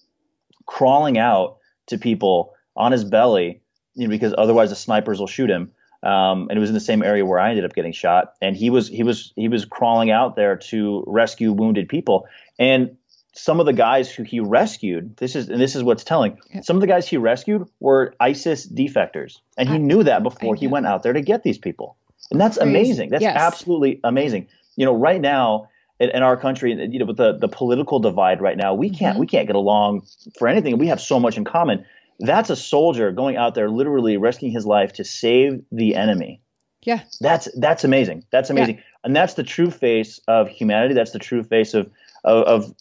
[0.65, 3.61] crawling out to people on his belly,
[3.95, 6.81] you know, because otherwise the snipers will shoot him um, and it was in the
[6.81, 8.35] same area where I ended up getting shot.
[8.41, 12.27] And he was he was he was crawling out there to rescue wounded people.
[12.59, 12.97] And
[13.35, 16.39] some of the guys who he rescued, this is and this is what's telling.
[16.63, 20.67] Some of the guys he rescued were ISIS defectors, and he knew that before he
[20.67, 21.97] went out there to get these people.
[22.31, 22.71] And that's Crazy.
[22.71, 23.11] amazing.
[23.11, 23.37] That's yes.
[23.37, 24.49] absolutely amazing.
[24.77, 25.69] You know, right now
[26.01, 29.15] in, in, our country, you know, with the the political divide right now, we can't
[29.15, 29.21] mm-hmm.
[29.21, 30.03] we can't get along
[30.39, 30.79] for anything.
[30.79, 31.85] We have so much in common.
[32.21, 36.41] That's a soldier going out there literally risking his life to save the enemy.
[36.83, 37.03] Yeah.
[37.21, 38.25] That's that's amazing.
[38.31, 38.77] That's amazing.
[38.77, 38.83] Yeah.
[39.05, 40.95] And that's the true face of humanity.
[40.95, 41.91] That's the true face of
[42.25, 42.75] of, of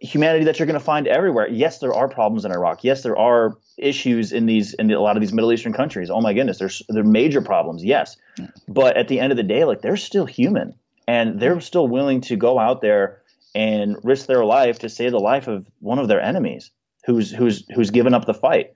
[0.00, 1.48] humanity that you're going to find everywhere.
[1.48, 2.84] Yes, there are problems in Iraq.
[2.84, 6.10] Yes, there are issues in these in a lot of these Middle Eastern countries.
[6.10, 7.84] Oh my goodness, there's there are major problems.
[7.84, 8.16] Yes,
[8.66, 10.74] but at the end of the day, like they're still human,
[11.06, 13.22] and they're still willing to go out there
[13.54, 16.70] and risk their life to save the life of one of their enemies
[17.04, 18.74] who's who's who's given up the fight.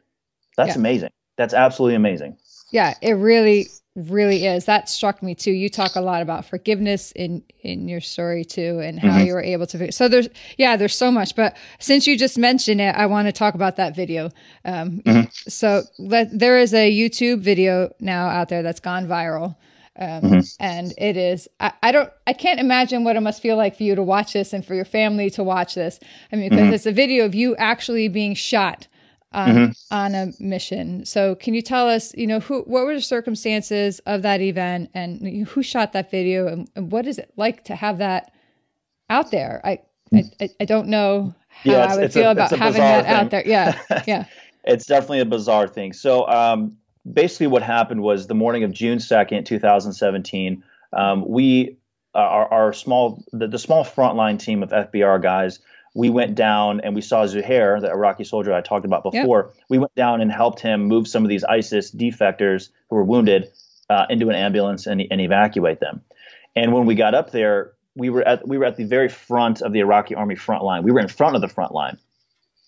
[0.56, 0.78] That's yeah.
[0.78, 1.10] amazing.
[1.36, 2.36] That's absolutely amazing.
[2.72, 4.64] Yeah, it really really is.
[4.64, 5.52] That struck me too.
[5.52, 9.26] You talk a lot about forgiveness in in your story too, and how mm-hmm.
[9.26, 9.92] you were able to.
[9.92, 11.36] So there's yeah, there's so much.
[11.36, 14.30] But since you just mentioned it, I want to talk about that video.
[14.64, 15.28] Um, mm-hmm.
[15.48, 19.56] So let, there is a YouTube video now out there that's gone viral.
[19.96, 20.40] Um, mm-hmm.
[20.58, 23.84] and it is I, I, don't i can't imagine what it must feel like for
[23.84, 26.00] you to watch this and for your family to watch this
[26.32, 26.74] i mean because mm-hmm.
[26.74, 28.88] it's a video of you actually being shot
[29.34, 29.94] on, mm-hmm.
[29.94, 31.04] on a mission.
[31.04, 34.90] So can you tell us, you know, who, what were the circumstances of that event
[34.94, 38.32] and who shot that video and, and what is it like to have that
[39.10, 39.60] out there?
[39.64, 39.80] I,
[40.14, 43.14] I, I don't know how yeah, I would feel a, about having that thing.
[43.14, 43.42] out there.
[43.46, 43.78] Yeah.
[44.06, 44.24] Yeah.
[44.64, 45.92] it's definitely a bizarre thing.
[45.92, 46.76] So, um,
[47.10, 51.76] basically what happened was the morning of June 2nd, 2017, um, we,
[52.14, 55.60] uh, our, our small, the, the small frontline team of FBR guys,
[55.94, 59.52] we went down and we saw Zuhair, the Iraqi soldier I talked about before.
[59.54, 59.64] Yep.
[59.68, 63.50] We went down and helped him move some of these ISIS defectors who were wounded
[63.88, 66.02] uh, into an ambulance and, and evacuate them.
[66.56, 69.62] And when we got up there, we were at we were at the very front
[69.62, 70.82] of the Iraqi army front line.
[70.82, 71.96] We were in front of the front line,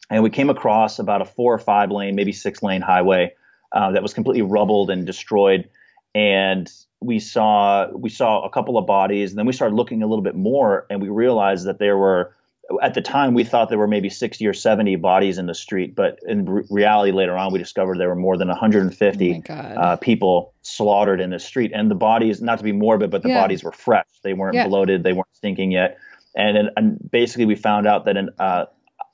[0.09, 3.33] and we came across about a four or five lane, maybe six lane highway
[3.73, 5.69] uh, that was completely rubbled and destroyed.
[6.15, 10.07] And we saw we saw a couple of bodies, and then we started looking a
[10.07, 12.35] little bit more, and we realized that there were
[12.83, 15.95] at the time we thought there were maybe 60 or 70 bodies in the street
[15.95, 19.97] but in re- reality later on we discovered there were more than 150 oh uh,
[19.97, 23.41] people slaughtered in the street and the bodies not to be morbid but the yeah.
[23.41, 24.67] bodies were fresh they weren't yeah.
[24.67, 25.99] bloated they weren't stinking yet
[26.35, 28.65] and, and basically we found out that an, uh,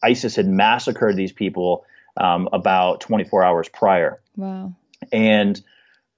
[0.03, 1.85] isis had massacred these people
[2.17, 4.75] um, about 24 hours prior wow
[5.13, 5.61] and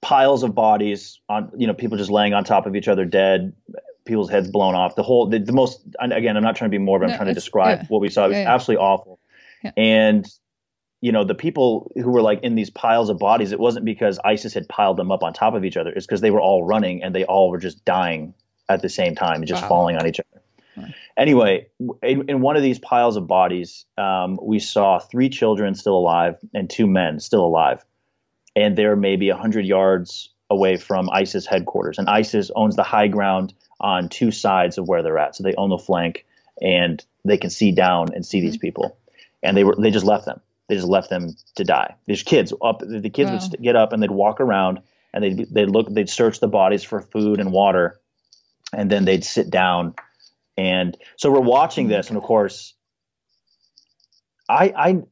[0.00, 3.55] piles of bodies on you know people just laying on top of each other dead
[4.05, 4.96] people's heads blown off.
[4.96, 7.07] The whole, the, the most, again, I'm not trying to be morbid.
[7.07, 7.87] I'm no, trying to describe yeah.
[7.88, 8.27] what we saw.
[8.27, 9.20] It was yeah, absolutely awful.
[9.77, 10.27] And,
[11.00, 14.18] you know, the people who were like in these piles of bodies, it wasn't because
[14.24, 15.90] ISIS had piled them up on top of each other.
[15.90, 18.35] It's because they were all running and they all were just dying
[18.68, 19.68] at the same time and just wow.
[19.68, 20.42] falling on each other.
[21.16, 21.68] Anyway,
[22.03, 26.37] in, in, one of these piles of bodies, um, we saw three children still alive
[26.53, 27.85] and two men still alive.
[28.56, 31.98] And they're maybe 100 yards away from ISIS headquarters.
[31.98, 35.36] And ISIS owns the high ground on two sides of where they're at.
[35.36, 36.24] So they own the flank
[36.60, 38.46] and they can see down and see mm-hmm.
[38.46, 38.96] these people.
[39.42, 40.40] And they were they just left them.
[40.68, 41.96] They just left them to die.
[42.06, 43.38] These kids up the kids wow.
[43.50, 44.80] would get up and they'd walk around
[45.12, 48.00] and they'd they'd look they'd search the bodies for food and water
[48.72, 49.94] and then they'd sit down
[50.56, 52.74] and so we're watching this and of course
[54.48, 55.02] I I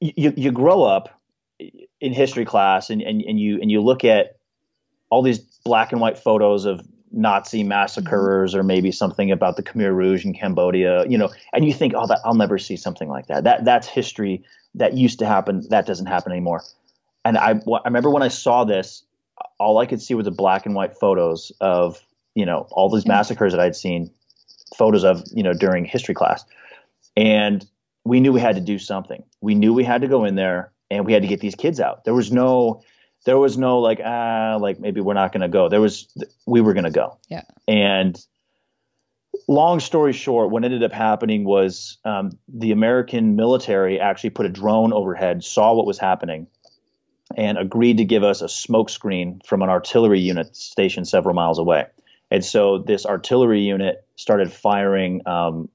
[0.00, 1.19] you you grow up
[2.00, 4.36] in history class and, and, and you and you look at
[5.10, 6.80] all these black and white photos of
[7.12, 11.72] Nazi massacres or maybe something about the Khmer Rouge in Cambodia, you know, and you
[11.72, 13.44] think, oh, that I'll never see something like that.
[13.44, 14.44] That that's history
[14.74, 15.66] that used to happen.
[15.70, 16.62] That doesn't happen anymore.
[17.24, 19.02] And I, I remember when I saw this,
[19.58, 22.00] all I could see was the black and white photos of,
[22.34, 23.12] you know, all these mm-hmm.
[23.12, 24.10] massacres that I'd seen
[24.76, 26.44] photos of, you know, during history class.
[27.16, 27.66] And
[28.04, 29.22] we knew we had to do something.
[29.40, 31.80] We knew we had to go in there and we had to get these kids
[31.80, 32.04] out.
[32.04, 32.82] There was no,
[33.24, 35.68] there was no like ah like maybe we're not going to go.
[35.68, 36.08] There was
[36.46, 37.18] we were going to go.
[37.28, 37.42] Yeah.
[37.68, 38.18] And
[39.46, 44.48] long story short what ended up happening was um, the american military actually put a
[44.48, 46.46] drone overhead saw what was happening
[47.36, 51.58] and agreed to give us a smoke screen from an artillery unit stationed several miles
[51.58, 51.86] away.
[52.30, 55.68] And so this artillery unit started firing um,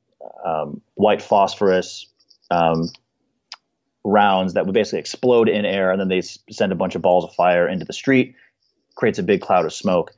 [0.43, 2.08] um, white phosphorus
[2.51, 2.89] um,
[4.06, 7.26] rounds that would basically explode in air, and then they send a bunch of balls
[7.26, 8.36] of fire into the street,
[8.94, 10.13] creates a big cloud of smoke.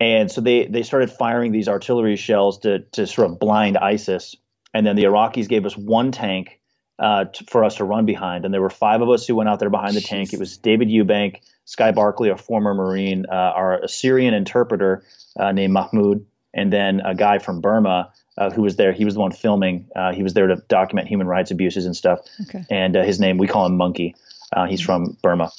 [0.00, 4.36] And so they they started firing these artillery shells to to sort of blind ISIS.
[4.72, 6.60] And then the Iraqis gave us one tank
[6.98, 9.48] uh, t- for us to run behind, and there were five of us who went
[9.48, 10.32] out there behind the tank.
[10.32, 15.04] It was David Eubank, Sky Barkley, a former Marine, uh, our Assyrian interpreter
[15.38, 18.92] uh, named Mahmoud, and then a guy from Burma uh, who was there.
[18.92, 19.88] He was the one filming.
[19.94, 22.20] Uh, he was there to document human rights abuses and stuff.
[22.42, 22.64] Okay.
[22.70, 24.14] And uh, his name, we call him Monkey.
[24.52, 25.50] Uh, he's from Burma.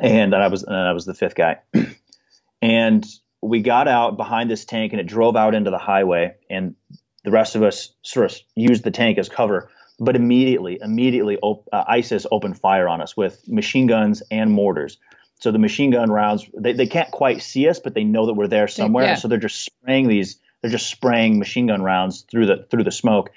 [0.00, 1.60] And I was, and I was the fifth guy.
[2.62, 3.06] and
[3.40, 6.34] we got out behind this tank, and it drove out into the highway.
[6.50, 6.74] And
[7.24, 9.70] the rest of us sort of used the tank as cover.
[9.98, 14.98] But immediately, immediately, op- uh, ISIS opened fire on us with machine guns and mortars.
[15.40, 18.34] So the machine gun rounds, they, they can't quite see us, but they know that
[18.34, 19.04] we're there somewhere.
[19.04, 19.14] Yeah.
[19.14, 22.90] So they're just spraying these they're just spraying machine gun rounds through the through the
[22.90, 23.28] smoke,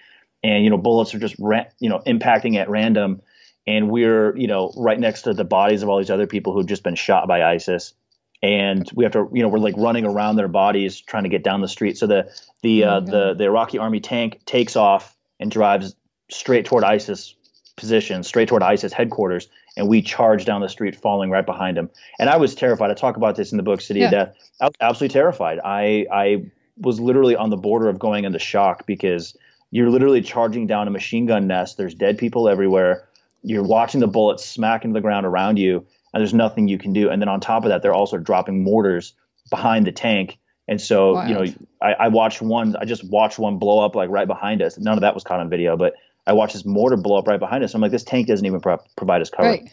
[0.44, 3.22] and you know bullets are just ra- you know impacting at random.
[3.68, 6.66] And we're you know right next to the bodies of all these other people who've
[6.66, 7.94] just been shot by ISIS.
[8.42, 11.44] And we have to you know we're like running around their bodies trying to get
[11.44, 11.98] down the street.
[11.98, 15.98] So the the uh, the the Iraqi army tank takes off and drives
[16.32, 17.36] straight toward ISIS
[17.76, 19.50] position straight toward ISIS headquarters.
[19.76, 22.90] And we charge down the street falling right behind him and I was terrified.
[22.90, 24.06] I talk about this in the book City yeah.
[24.06, 24.36] of Death.
[24.62, 25.60] I was absolutely terrified.
[25.60, 29.36] I I was literally on the border of going into shock because
[29.72, 31.78] you're literally charging down a machine gun nest.
[31.78, 33.08] There's dead people everywhere.
[33.44, 36.94] You're watching the bullets smack into the ground around you, and there's nothing you can
[36.94, 37.10] do.
[37.10, 39.14] And then on top of that, they're also dropping mortars
[39.50, 40.38] behind the tank.
[40.68, 41.30] And so, Wild.
[41.30, 42.76] you know, I, I watched one.
[42.76, 44.78] I just watched one blow up like right behind us.
[44.78, 45.94] None of that was caught on video, but
[46.26, 47.74] I watched this mortar blow up right behind us.
[47.74, 49.48] I'm like, this tank doesn't even pro- provide us cover.
[49.48, 49.70] Right.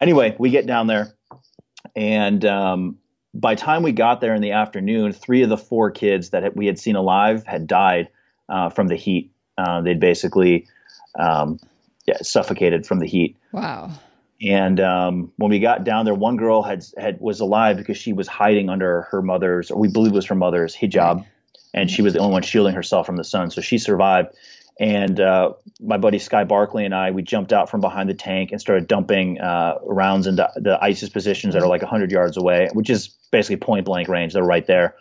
[0.00, 1.14] Anyway, we get down there,
[1.96, 2.98] and um,
[3.34, 6.66] by time we got there in the afternoon, three of the four kids that we
[6.66, 8.08] had seen alive had died
[8.48, 9.32] uh, from the heat.
[9.58, 10.66] Uh, they'd basically
[11.18, 11.58] um,
[12.06, 13.36] yeah, suffocated from the heat.
[13.52, 13.90] Wow.
[14.42, 18.12] And um, when we got down there, one girl had had was alive because she
[18.12, 21.24] was hiding under her mother's, or we believe was her mother's hijab,
[21.72, 24.34] and she was the only one shielding herself from the sun, so she survived.
[24.78, 28.50] And uh, my buddy Sky Barkley and I, we jumped out from behind the tank
[28.50, 32.68] and started dumping uh, rounds into the ISIS positions that are like 100 yards away,
[32.72, 34.32] which is basically point blank range.
[34.32, 34.96] They're right there.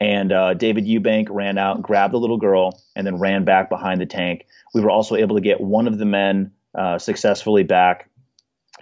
[0.00, 4.00] And uh, David Eubank ran out, grabbed the little girl, and then ran back behind
[4.00, 4.46] the tank.
[4.74, 8.08] We were also able to get one of the men uh, successfully back.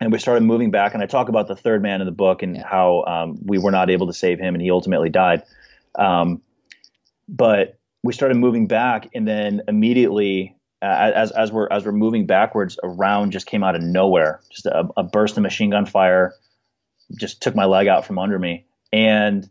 [0.01, 0.95] And we started moving back.
[0.95, 3.71] And I talk about the third man in the book and how um, we were
[3.71, 5.43] not able to save him and he ultimately died.
[5.95, 6.41] Um,
[7.29, 12.27] but we started moving back, and then immediately, uh, as as we're as we're moving
[12.27, 14.41] backwards, a round just came out of nowhere.
[14.51, 16.35] Just a, a burst of machine gun fire
[17.19, 19.49] just took my leg out from under me, and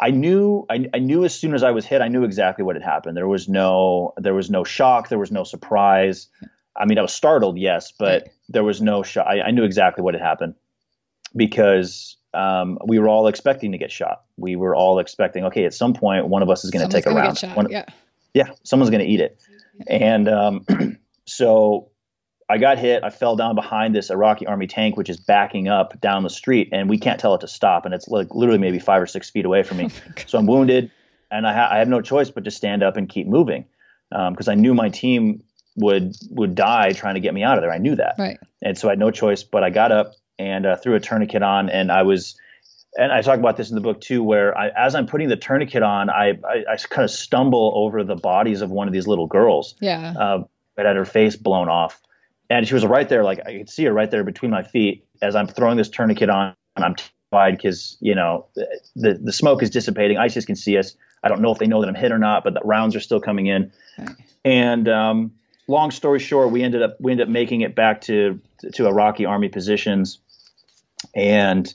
[0.00, 2.74] I knew I, I, knew as soon as I was hit, I knew exactly what
[2.74, 3.16] had happened.
[3.16, 6.28] There was no there was no shock, there was no surprise.
[6.76, 9.26] I mean, I was startled, yes, but there was no shock.
[9.28, 10.54] I, I knew exactly what had happened
[11.36, 14.22] because um, we were all expecting to get shot.
[14.36, 17.06] We were all expecting, okay, at some point, one of us is going to take
[17.06, 17.38] a round.
[17.54, 17.84] One, yeah.
[18.34, 19.40] yeah, someone's going to eat it.
[19.86, 20.66] And um,
[21.26, 21.90] so
[22.48, 23.04] I got hit.
[23.04, 26.68] I fell down behind this Iraqi army tank, which is backing up down the street,
[26.72, 27.84] and we can't tell it to stop.
[27.84, 29.90] And it's like literally maybe five or six feet away from me.
[30.06, 30.90] Oh so I'm wounded,
[31.30, 33.64] and I, ha- I, have no choice but to stand up and keep moving
[34.10, 35.42] because um, I knew my team
[35.76, 37.72] would would die trying to get me out of there.
[37.72, 38.38] I knew that, right.
[38.60, 39.42] and so I had no choice.
[39.42, 42.36] But I got up and uh, threw a tourniquet on, and I was.
[42.94, 45.36] And I talk about this in the book too, where I, as I'm putting the
[45.36, 49.06] tourniquet on, I, I, I kind of stumble over the bodies of one of these
[49.06, 49.76] little girls.
[49.80, 50.12] Yeah.
[50.12, 50.42] Uh,
[50.76, 52.02] that had her face blown off
[52.52, 55.06] and she was right there, like I could see her right there between my feet
[55.22, 58.46] as I'm throwing this tourniquet on, and I'm terrified because you know
[58.94, 60.18] the the smoke is dissipating.
[60.18, 60.94] ISIS can see us.
[61.24, 63.00] I don't know if they know that I'm hit or not, but the rounds are
[63.00, 63.72] still coming in.
[64.44, 65.32] And um,
[65.72, 68.40] long story short, we ended up we ended up making it back to
[68.74, 70.20] to Iraqi army positions.
[71.16, 71.72] And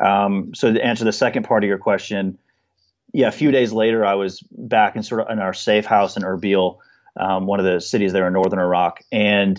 [0.00, 2.38] um, so to answer the second part of your question,
[3.12, 6.16] yeah, a few days later, I was back in sort of in our safe house
[6.16, 6.78] in Erbil,
[7.18, 9.58] um, one of the cities there in northern Iraq, and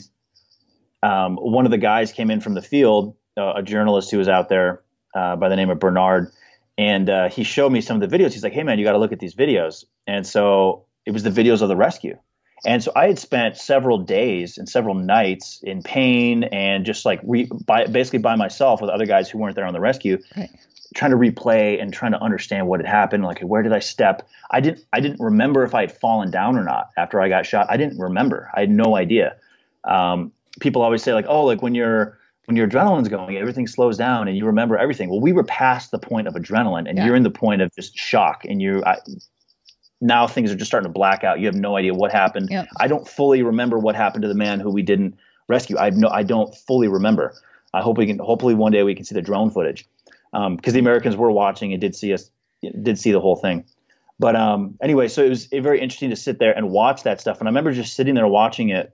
[1.03, 4.29] um, one of the guys came in from the field, uh, a journalist who was
[4.29, 4.81] out there
[5.13, 6.31] uh, by the name of Bernard,
[6.77, 8.31] and uh, he showed me some of the videos.
[8.31, 11.23] He's like, "Hey man, you got to look at these videos." And so it was
[11.23, 12.17] the videos of the rescue.
[12.65, 17.19] And so I had spent several days and several nights in pain and just like
[17.23, 20.49] re- by, basically by myself with other guys who weren't there on the rescue, right.
[20.93, 23.23] trying to replay and trying to understand what had happened.
[23.23, 24.27] Like, where did I step?
[24.51, 24.85] I didn't.
[24.93, 27.65] I didn't remember if I had fallen down or not after I got shot.
[27.69, 28.51] I didn't remember.
[28.55, 29.37] I had no idea.
[29.83, 33.97] Um, people always say like, oh, like when you're when your adrenaline's going, everything slows
[33.97, 35.09] down and you remember everything.
[35.09, 37.05] Well, we were past the point of adrenaline, and yeah.
[37.05, 38.97] you're in the point of just shock, and you I,
[40.01, 41.39] now things are just starting to black out.
[41.39, 42.49] You have no idea what happened.
[42.49, 42.67] Yep.
[42.79, 45.77] I don't fully remember what happened to the man who we didn't rescue.
[45.77, 47.35] I no, I don't fully remember.
[47.73, 48.19] I hope we can.
[48.19, 49.87] Hopefully, one day we can see the drone footage
[50.31, 52.29] because um, the Americans were watching and did see us,
[52.61, 53.65] did see the whole thing.
[54.19, 57.39] But um, anyway, so it was very interesting to sit there and watch that stuff.
[57.39, 58.93] And I remember just sitting there watching it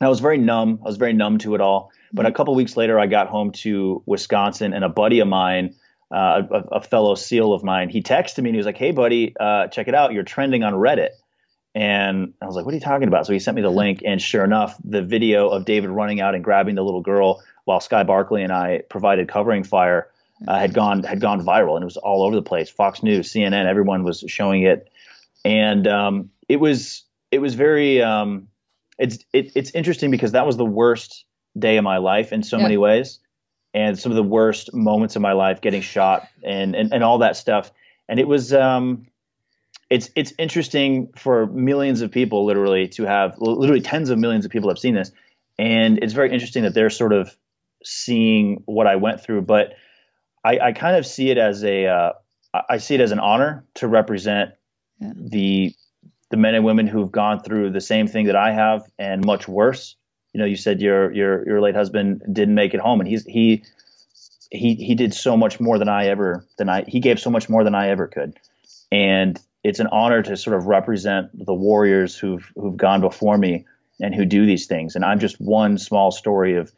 [0.00, 0.80] I was very numb.
[0.82, 1.92] I was very numb to it all.
[2.12, 5.74] But a couple weeks later, I got home to Wisconsin, and a buddy of mine,
[6.10, 8.90] uh, a, a, fellow SEAL of mine, he texted me and he was like, "Hey,
[8.90, 10.12] buddy, uh, check it out.
[10.12, 11.10] You're trending on Reddit."
[11.74, 14.02] And I was like, "What are you talking about?" So he sent me the link,
[14.04, 17.80] and sure enough, the video of David running out and grabbing the little girl while
[17.80, 20.10] Sky Barkley and I provided covering fire
[20.48, 22.70] uh, had gone had gone viral, and it was all over the place.
[22.70, 24.88] Fox News, CNN, everyone was showing it,
[25.44, 28.02] and um, it was it was very.
[28.02, 28.48] Um,
[28.98, 31.24] it's it, it's interesting because that was the worst
[31.58, 32.62] day of my life in so yeah.
[32.64, 33.18] many ways,
[33.72, 37.18] and some of the worst moments of my life, getting shot and and, and all
[37.18, 37.72] that stuff.
[38.08, 39.06] And it was um,
[39.88, 44.50] it's it's interesting for millions of people, literally, to have literally tens of millions of
[44.50, 45.12] people have seen this,
[45.58, 47.36] and it's very interesting that they're sort of
[47.84, 49.42] seeing what I went through.
[49.42, 49.74] But
[50.44, 52.12] I, I kind of see it as a uh,
[52.68, 54.52] I see it as an honor to represent
[54.98, 55.12] yeah.
[55.16, 55.74] the
[56.30, 59.48] the men and women who've gone through the same thing that I have and much
[59.48, 59.96] worse.
[60.32, 63.24] You know, you said your your your late husband didn't make it home, and he's
[63.24, 63.64] he
[64.50, 67.48] he he did so much more than I ever than I he gave so much
[67.48, 68.38] more than I ever could,
[68.90, 73.66] and it's an honor to sort of represent the warriors who've who've gone before me
[74.00, 74.96] and who do these things.
[74.96, 76.72] And I'm just one small story of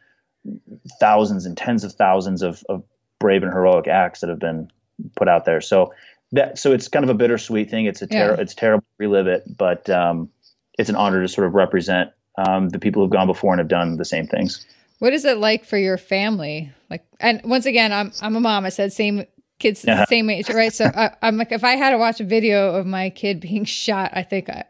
[0.98, 2.82] thousands and tens of thousands of, of
[3.20, 4.70] brave and heroic acts that have been
[5.16, 5.60] put out there.
[5.60, 5.94] So
[6.32, 7.86] that so it's kind of a bittersweet thing.
[7.86, 8.40] It's a ter- yeah.
[8.40, 10.30] it's terrible to relive it, but um,
[10.78, 13.68] it's an honor to sort of represent um, the people who've gone before and have
[13.68, 14.64] done the same things.
[14.98, 16.72] What is it like for your family?
[16.88, 18.64] Like, and once again, I'm I'm a mom.
[18.64, 19.24] I said same
[19.58, 20.06] kids uh-huh.
[20.06, 20.72] same age, right?
[20.72, 23.64] So I, am like, if I had to watch a video of my kid being
[23.82, 24.64] shot, I think I,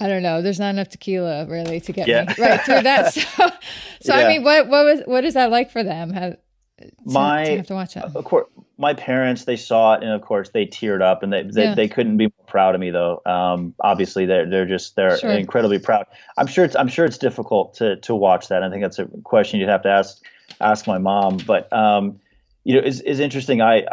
[0.00, 0.42] I don't know.
[0.42, 2.24] There's not enough tequila really to get yeah.
[2.24, 3.14] me right through that.
[4.04, 4.26] So, so yeah.
[4.26, 6.10] I mean, what what was what is that like for them?
[6.10, 6.36] Have,
[6.78, 8.02] to, my to have to watch it.
[8.02, 8.46] Of course,
[8.76, 11.74] my parents they saw it and of course they teared up and they they, yeah.
[11.74, 13.20] they couldn't be more proud of me though.
[13.24, 15.30] Um, obviously they're they're just they're sure.
[15.30, 16.06] incredibly proud.
[16.36, 18.62] I'm sure it's I'm sure it's difficult to to watch that.
[18.62, 20.22] I think that's a question you'd have to ask
[20.60, 21.38] ask my mom.
[21.46, 22.20] But um,
[22.64, 23.60] you know, is is interesting.
[23.60, 23.84] I,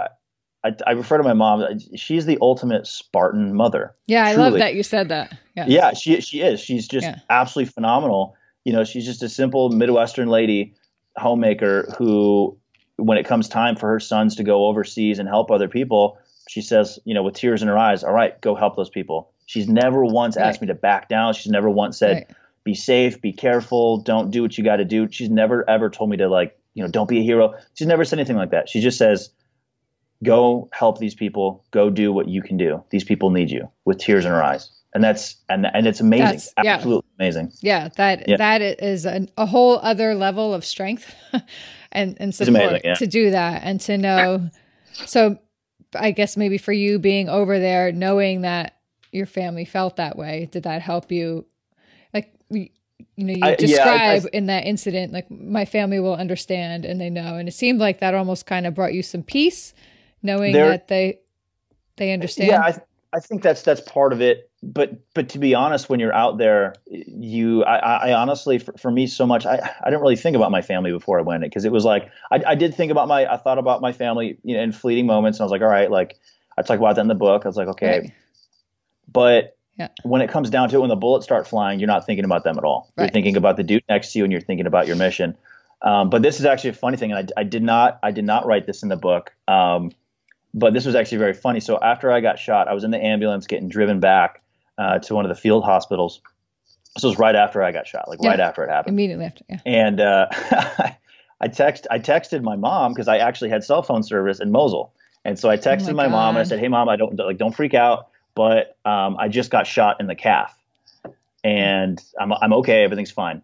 [0.64, 1.80] I I refer to my mom.
[1.96, 3.96] She's the ultimate Spartan mother.
[4.08, 4.50] Yeah, I truly.
[4.50, 5.38] love that you said that.
[5.56, 6.60] Yeah, yeah, she she is.
[6.60, 7.20] She's just yeah.
[7.30, 8.36] absolutely phenomenal.
[8.64, 10.76] You know, she's just a simple Midwestern lady
[11.18, 12.58] homemaker who
[13.02, 16.62] when it comes time for her sons to go overseas and help other people, she
[16.62, 19.32] says, you know, with tears in her eyes, all right, go help those people.
[19.45, 20.45] She's never once right.
[20.45, 21.34] asked me to back down.
[21.34, 22.38] She's never once said, right.
[22.64, 25.08] be safe, be careful, don't do what you got to do.
[25.12, 27.56] She's never ever told me to like, you know, don't be a hero.
[27.74, 28.70] She's never said anything like that.
[28.70, 29.32] She just says,
[30.24, 32.84] go help these people, go do what you can do.
[32.89, 34.72] These people need you with tears in her eyes.
[34.94, 37.24] And that's and and it's amazing, that's, absolutely yeah.
[37.24, 37.52] amazing.
[37.62, 38.38] Yeah, that yeah.
[38.38, 41.16] that is an, a whole other level of strength.
[41.92, 42.94] and and support amazing, yeah.
[42.96, 44.50] to do that and to know.
[45.06, 45.38] So,
[45.96, 48.78] I guess maybe for you being over there, knowing that
[49.12, 51.46] your family felt that way, did that help you?
[52.14, 52.70] Like you
[53.18, 57.00] know, you I, describe I, I, in that incident, like my family will understand and
[57.00, 59.74] they know, and it seemed like that almost kind of brought you some peace,
[60.24, 61.20] knowing that they
[61.98, 62.50] they understand.
[62.50, 62.76] Yeah, I,
[63.14, 66.38] I think that's that's part of it but but to be honest, when you're out
[66.38, 70.36] there, you I, I honestly for, for, me so much I, I didn't really think
[70.36, 72.91] about my family before I went it because it was like I, I did think
[72.91, 75.51] about my I thought about my family you know in fleeting moments and I was
[75.51, 76.20] like all right like
[76.57, 78.14] I talk about that in the book I was like okay right.
[79.12, 79.88] but yeah.
[80.03, 82.43] when it comes down to it when the bullets start flying you're not thinking about
[82.43, 83.05] them at all right.
[83.05, 85.36] you're thinking about the dude next to you and you're thinking about your mission
[85.82, 88.26] um, but this is actually a funny thing and I, I did not I did
[88.26, 89.91] not write this in the book um,
[90.53, 93.03] but this was actually very funny so after I got shot I was in the
[93.03, 94.41] ambulance getting driven back
[94.82, 96.22] uh, to one of the field hospitals.
[96.96, 98.96] This was right after I got shot, like yeah, right after it happened.
[98.96, 99.60] Immediately after, yeah.
[99.66, 100.28] And uh,
[101.42, 104.92] I text I texted my mom because I actually had cell phone service in Mosul,
[105.24, 107.16] and so I texted oh my, my mom and I said, "Hey, mom, I don't
[107.18, 110.58] like don't freak out, but um, I just got shot in the calf,
[111.44, 113.42] and I'm I'm okay, everything's fine."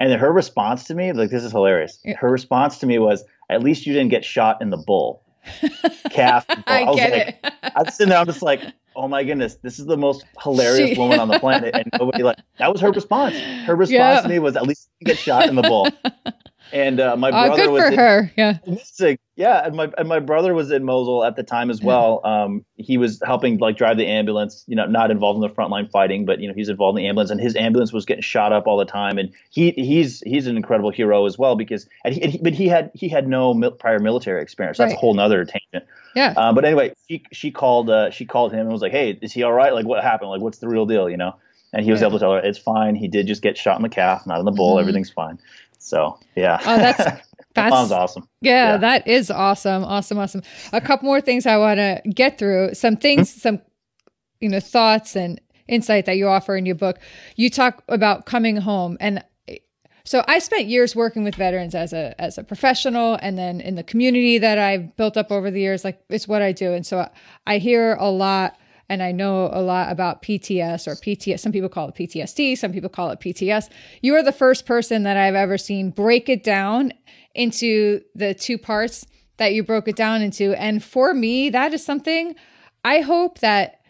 [0.00, 1.98] And then her response to me, like this is hilarious.
[2.04, 2.16] Yeah.
[2.16, 5.22] Her response to me was, "At least you didn't get shot in the bull."
[6.10, 6.44] calf.
[6.48, 7.72] I, I get like, it.
[7.76, 8.62] I'm sitting there, I'm just like,
[8.96, 10.98] oh my goodness, this is the most hilarious she...
[10.98, 11.74] woman on the planet.
[11.74, 13.36] And nobody like that was her response.
[13.64, 14.20] Her response yeah.
[14.22, 15.88] to me was at least get shot in the bull.
[16.72, 18.32] And uh, my brother good was for in, her.
[18.36, 18.58] Yeah.
[19.38, 22.20] Yeah, and my and my brother was in Mosul at the time as well.
[22.24, 24.64] Um, he was helping like drive the ambulance.
[24.66, 27.08] You know, not involved in the frontline fighting, but you know he's involved in the
[27.08, 29.16] ambulance, and his ambulance was getting shot up all the time.
[29.16, 32.52] And he he's he's an incredible hero as well because and he, and he but
[32.52, 34.78] he had he had no mil- prior military experience.
[34.78, 34.96] That's right.
[34.96, 35.88] a whole nother tangent.
[36.16, 36.34] Yeah.
[36.36, 39.32] Um, but anyway, she she called uh, she called him and was like, "Hey, is
[39.32, 39.72] he all right?
[39.72, 40.30] Like, what happened?
[40.30, 41.08] Like, what's the real deal?
[41.08, 41.36] You know?"
[41.72, 42.08] And he was yeah.
[42.08, 42.94] able to tell her it's fine.
[42.96, 44.74] He did just get shot in the calf, not in the bull.
[44.74, 44.80] Mm-hmm.
[44.80, 45.38] Everything's fine.
[45.78, 46.58] So yeah.
[46.60, 46.98] Oh, that's
[47.54, 48.28] that's mom's awesome.
[48.40, 49.84] Yeah, yeah, that is awesome.
[49.84, 50.42] Awesome, awesome.
[50.72, 52.74] A couple more things I want to get through.
[52.74, 53.40] Some things, mm-hmm.
[53.40, 53.62] some
[54.40, 56.98] you know thoughts and insight that you offer in your book.
[57.36, 59.24] You talk about coming home and
[60.08, 63.74] so I spent years working with veterans as a as a professional and then in
[63.74, 66.86] the community that I've built up over the years like it's what I do and
[66.86, 67.10] so
[67.46, 68.56] I hear a lot
[68.88, 71.40] and I know a lot about PTS or PTS.
[71.40, 73.68] Some people call it PTSD, some people call it PTS.
[74.00, 76.92] You are the first person that I've ever seen break it down
[77.34, 80.52] into the two parts that you broke it down into.
[80.60, 82.34] And for me, that is something
[82.84, 83.80] I hope that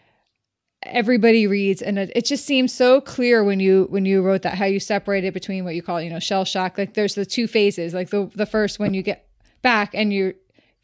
[0.83, 4.55] everybody reads and it, it, just seems so clear when you when you wrote that
[4.55, 7.47] how you separated between what you call you know shell shock like there's the two
[7.47, 9.27] phases like the the first when you get
[9.61, 10.33] back and you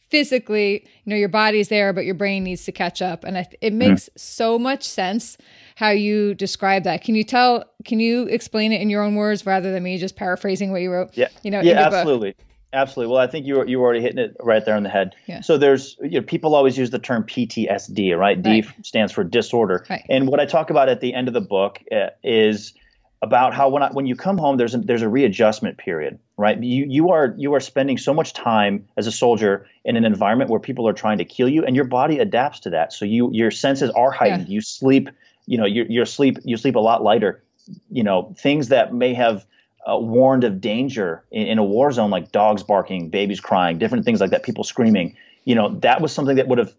[0.09, 3.23] physically, you know, your body's there, but your brain needs to catch up.
[3.23, 4.17] And it makes mm-hmm.
[4.17, 5.37] so much sense
[5.75, 7.03] how you describe that.
[7.03, 10.15] Can you tell, can you explain it in your own words rather than me just
[10.15, 11.17] paraphrasing what you wrote?
[11.17, 11.29] Yeah.
[11.43, 12.31] You know, yeah, absolutely.
[12.31, 12.41] Book?
[12.73, 13.13] Absolutely.
[13.13, 15.15] Well, I think you were, you were already hitting it right there on the head.
[15.27, 15.41] Yeah.
[15.41, 18.41] So there's, you know, people always use the term PTSD, right?
[18.41, 18.85] D right.
[18.85, 19.85] stands for disorder.
[19.89, 20.05] Right.
[20.09, 22.73] And what I talk about at the end of the book uh, is
[23.21, 26.61] about how when I, when you come home, there's a, there's a readjustment period, right?
[26.61, 30.49] You you are you are spending so much time as a soldier in an environment
[30.49, 32.93] where people are trying to kill you, and your body adapts to that.
[32.93, 34.47] So you your senses are heightened.
[34.47, 34.55] Yeah.
[34.55, 35.09] You sleep,
[35.45, 37.43] you know, you you sleep you sleep a lot lighter.
[37.89, 39.45] You know, things that may have
[39.85, 44.05] uh, warned of danger in, in, a war zone, like dogs barking, babies crying, different
[44.05, 45.15] things like that, people screaming.
[45.45, 46.73] You know, that was something that would have,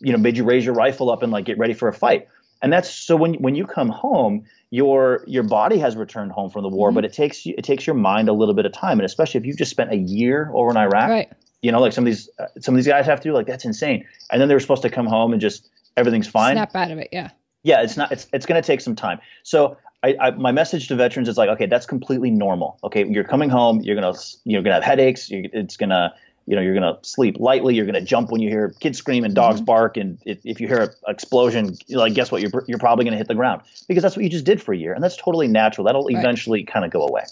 [0.00, 2.28] you know, made you raise your rifle up and like get ready for a fight.
[2.64, 6.62] And that's so when when you come home, your your body has returned home from
[6.62, 6.94] the war, mm-hmm.
[6.94, 9.44] but it takes it takes your mind a little bit of time, and especially if
[9.44, 11.10] you've just spent a year over in Iraq.
[11.10, 11.32] Right.
[11.60, 13.46] You know, like some of these uh, some of these guys have to do, like
[13.46, 14.06] that's insane.
[14.32, 16.54] And then they were supposed to come home and just everything's fine.
[16.54, 17.32] Snap out of it, yeah.
[17.64, 18.10] Yeah, it's not.
[18.10, 19.20] It's it's going to take some time.
[19.42, 22.78] So I, I, my message to veterans is like, okay, that's completely normal.
[22.82, 25.28] Okay, you're coming home, you're gonna you're gonna have headaches.
[25.30, 26.14] it's gonna
[26.46, 27.74] you know you're gonna sleep lightly.
[27.74, 29.66] You're gonna jump when you hear kids scream and dogs mm-hmm.
[29.66, 32.42] bark, and if, if you hear an explosion, like guess what?
[32.42, 34.76] You're you're probably gonna hit the ground because that's what you just did for a
[34.76, 35.86] year, and that's totally natural.
[35.86, 36.16] That'll right.
[36.16, 37.24] eventually kind of go away.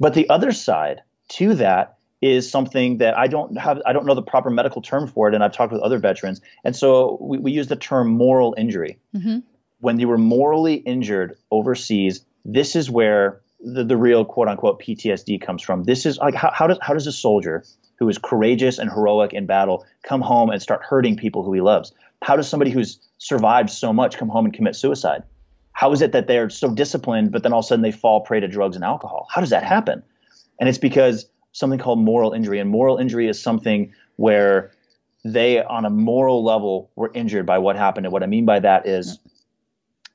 [0.00, 3.80] But the other side to that is something that I don't have.
[3.86, 6.40] I don't know the proper medical term for it, and I've talked with other veterans,
[6.64, 8.98] and so we, we use the term moral injury.
[9.14, 9.38] Mm-hmm
[9.80, 15.40] when you were morally injured overseas, this is where the, the real quote unquote PTSD
[15.40, 15.84] comes from.
[15.84, 17.64] This is like how, how does how does a soldier
[17.98, 21.60] who is courageous and heroic in battle come home and start hurting people who he
[21.60, 21.92] loves?
[22.22, 25.22] How does somebody who's survived so much come home and commit suicide?
[25.72, 28.20] How is it that they're so disciplined, but then all of a sudden they fall
[28.20, 29.28] prey to drugs and alcohol?
[29.30, 30.02] How does that happen?
[30.58, 32.58] And it's because something called moral injury.
[32.58, 34.72] And moral injury is something where
[35.24, 38.06] they, on a moral level, were injured by what happened.
[38.06, 39.18] And what I mean by that is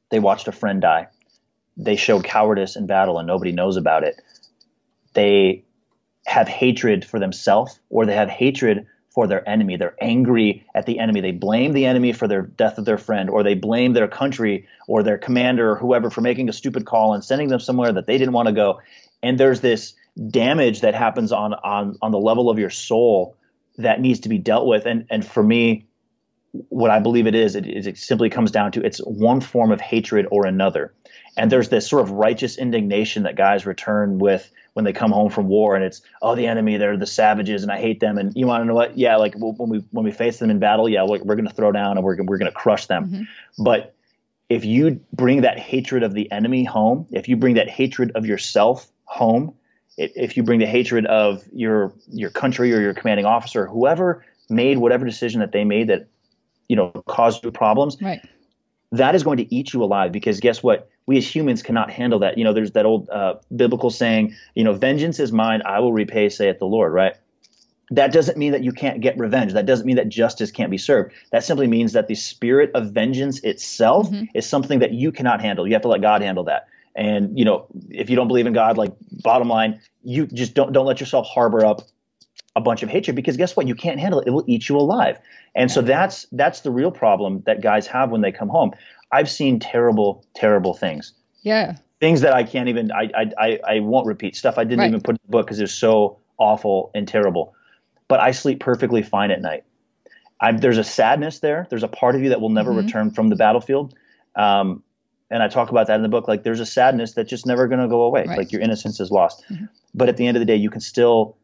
[0.09, 1.07] they watched a friend die.
[1.77, 4.21] They showed cowardice in battle and nobody knows about it.
[5.13, 5.63] They
[6.25, 9.77] have hatred for themselves or they have hatred for their enemy.
[9.77, 11.21] They're angry at the enemy.
[11.21, 14.67] They blame the enemy for their death of their friend, or they blame their country
[14.87, 18.07] or their commander or whoever for making a stupid call and sending them somewhere that
[18.07, 18.81] they didn't want to go.
[19.21, 19.93] And there's this
[20.29, 23.37] damage that happens on on on the level of your soul
[23.77, 24.85] that needs to be dealt with.
[24.87, 25.85] And and for me,
[26.69, 29.79] what I believe it is, it, it simply comes down to it's one form of
[29.79, 30.93] hatred or another.
[31.35, 35.29] And there's this sort of righteous indignation that guys return with when they come home
[35.29, 38.17] from war, and it's oh the enemy, they're the savages, and I hate them.
[38.17, 38.97] And you want to know what?
[38.97, 41.53] Yeah, like when we when we face them in battle, yeah, we're, we're going to
[41.53, 43.05] throw down and we're we're going to crush them.
[43.05, 43.63] Mm-hmm.
[43.63, 43.95] But
[44.49, 48.25] if you bring that hatred of the enemy home, if you bring that hatred of
[48.25, 49.53] yourself home,
[49.97, 54.77] if you bring the hatred of your your country or your commanding officer, whoever made
[54.77, 56.07] whatever decision that they made that
[56.67, 58.21] you know caused you problems right
[58.93, 60.89] that is going to eat you alive because guess what?
[61.05, 62.37] We as humans cannot handle that.
[62.37, 65.91] You know there's that old uh, biblical saying you know vengeance is mine i will
[65.91, 67.15] repay saith the lord right?
[67.89, 69.53] That doesn't mean that you can't get revenge.
[69.53, 71.13] That doesn't mean that justice can't be served.
[71.31, 74.25] That simply means that the spirit of vengeance itself mm-hmm.
[74.33, 75.67] is something that you cannot handle.
[75.67, 76.67] You have to let god handle that.
[76.95, 80.71] And you know if you don't believe in god like bottom line you just don't
[80.71, 81.81] don't let yourself harbor up
[82.55, 84.77] a bunch of hatred because guess what you can't handle it it will eat you
[84.77, 85.17] alive
[85.55, 88.71] and so that's that's the real problem that guys have when they come home
[89.11, 94.05] i've seen terrible terrible things yeah things that i can't even i i i won't
[94.05, 94.89] repeat stuff i didn't right.
[94.89, 97.53] even put in the book because it's so awful and terrible
[98.07, 99.63] but i sleep perfectly fine at night
[100.39, 102.85] I'm, there's a sadness there there's a part of you that will never mm-hmm.
[102.85, 103.95] return from the battlefield
[104.35, 104.83] um,
[105.29, 106.27] and I talk about that in the book.
[106.27, 108.25] Like, there's a sadness that's just never going to go away.
[108.27, 108.37] Right.
[108.37, 109.43] Like, your innocence is lost.
[109.49, 109.65] Mm-hmm.
[109.95, 111.37] But at the end of the day, you can still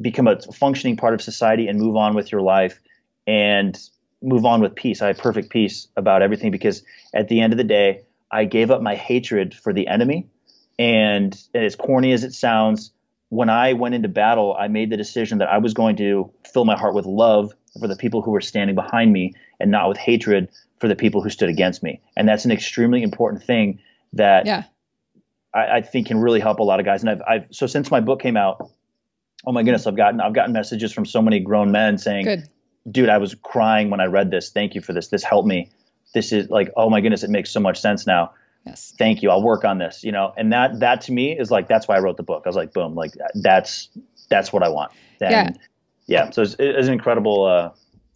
[0.00, 2.80] become a functioning part of society and move on with your life
[3.26, 3.78] and
[4.22, 5.02] move on with peace.
[5.02, 6.82] I have perfect peace about everything because
[7.14, 10.28] at the end of the day, I gave up my hatred for the enemy.
[10.78, 12.92] And as corny as it sounds,
[13.28, 16.64] when I went into battle, I made the decision that I was going to fill
[16.64, 19.98] my heart with love for the people who were standing behind me and not with
[19.98, 20.48] hatred
[20.78, 22.00] for the people who stood against me.
[22.16, 23.80] And that's an extremely important thing
[24.14, 24.64] that yeah.
[25.54, 27.02] I, I think can really help a lot of guys.
[27.02, 28.70] And I've, I've so since my book came out,
[29.46, 32.48] oh my goodness, I've gotten I've gotten messages from so many grown men saying, Good.
[32.90, 34.50] "Dude, I was crying when I read this.
[34.50, 35.08] Thank you for this.
[35.08, 35.70] This helped me.
[36.14, 38.32] This is like, oh my goodness, it makes so much sense now.
[38.66, 38.92] Yes.
[38.98, 39.30] Thank you.
[39.30, 40.04] I'll work on this.
[40.04, 42.42] You know, and that that to me is like that's why I wrote the book.
[42.44, 43.88] I was like, boom, like that's
[44.28, 44.92] that's what I want.
[45.20, 46.24] And, yeah.
[46.24, 46.30] Yeah.
[46.30, 47.44] So it's, it's an incredible.
[47.44, 47.70] Uh,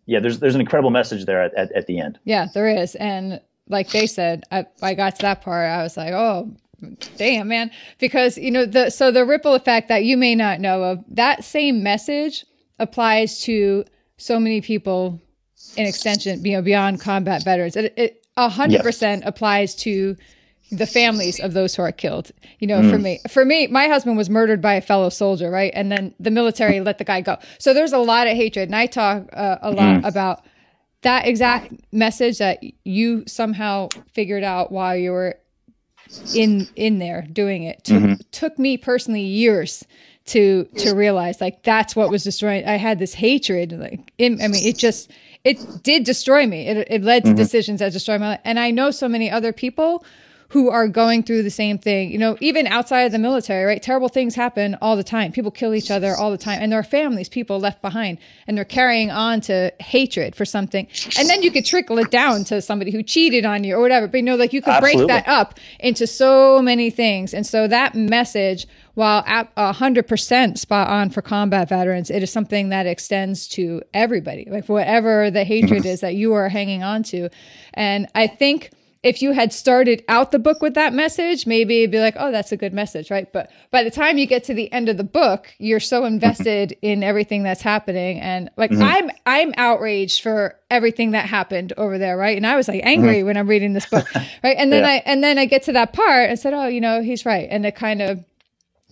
[0.07, 2.18] yeah, there's there's an incredible message there at, at, at the end.
[2.25, 5.97] Yeah, there is, and like they said, I, I got to that part, I was
[5.97, 6.55] like, oh
[7.16, 10.82] damn man because you know the so the ripple effect that you may not know
[10.82, 12.45] of that same message
[12.78, 13.85] applies to
[14.16, 15.20] so many people
[15.76, 17.76] in extension, you know, beyond combat veterans.
[17.76, 20.16] It a hundred percent applies to
[20.70, 22.30] the families of those who are killed.
[22.59, 22.91] You know, mm.
[22.91, 25.72] for me, for me, my husband was murdered by a fellow soldier, right?
[25.74, 27.39] And then the military let the guy go.
[27.59, 30.07] So there's a lot of hatred, and I talk uh, a lot mm.
[30.07, 30.45] about
[31.03, 35.39] that exact message that you somehow figured out while you were
[36.35, 37.85] in in there doing it.
[37.85, 38.15] Took, mm-hmm.
[38.31, 39.85] took me personally years
[40.27, 42.65] to to realize like that's what was destroying.
[42.67, 45.11] I had this hatred, like in, I mean, it just
[45.45, 46.67] it did destroy me.
[46.67, 47.37] It, it led to mm-hmm.
[47.37, 48.41] decisions that destroyed my life.
[48.45, 50.05] And I know so many other people
[50.55, 52.13] who are going through the same thing.
[52.13, 53.83] You know, even outside of the military, right?
[53.83, 55.33] Terrible things happen all the time.
[55.33, 56.63] People kill each other all the time.
[56.63, 60.87] And there are families, people left behind, and they're carrying on to hatred for something.
[61.19, 64.07] And then you could trickle it down to somebody who cheated on you or whatever.
[64.07, 65.07] But you know, like you could Absolutely.
[65.07, 67.35] break that up into so many things.
[67.35, 72.69] And so that message, while at 100% spot on for combat veterans, it is something
[72.69, 77.29] that extends to everybody, like whatever the hatred is that you are hanging on to.
[77.73, 78.71] And I think
[79.05, 82.33] if you had started out the book with that message, maybe it'd be like, oh,
[82.33, 83.31] that's a good message, right?
[83.31, 86.15] But by the time you get to the end of the book, you're so mm-hmm.
[86.15, 86.79] invested mm-hmm.
[86.87, 88.19] in everything that's happening.
[88.19, 88.83] And like mm-hmm.
[88.83, 92.37] I'm I'm outraged for everything that happened over there, right?
[92.37, 93.27] And I was like angry mm-hmm.
[93.27, 94.07] when I'm reading this book.
[94.43, 94.57] Right.
[94.59, 94.91] And then yeah.
[94.91, 97.47] I and then I get to that part and said, Oh, you know, he's right.
[97.51, 98.25] And it kind of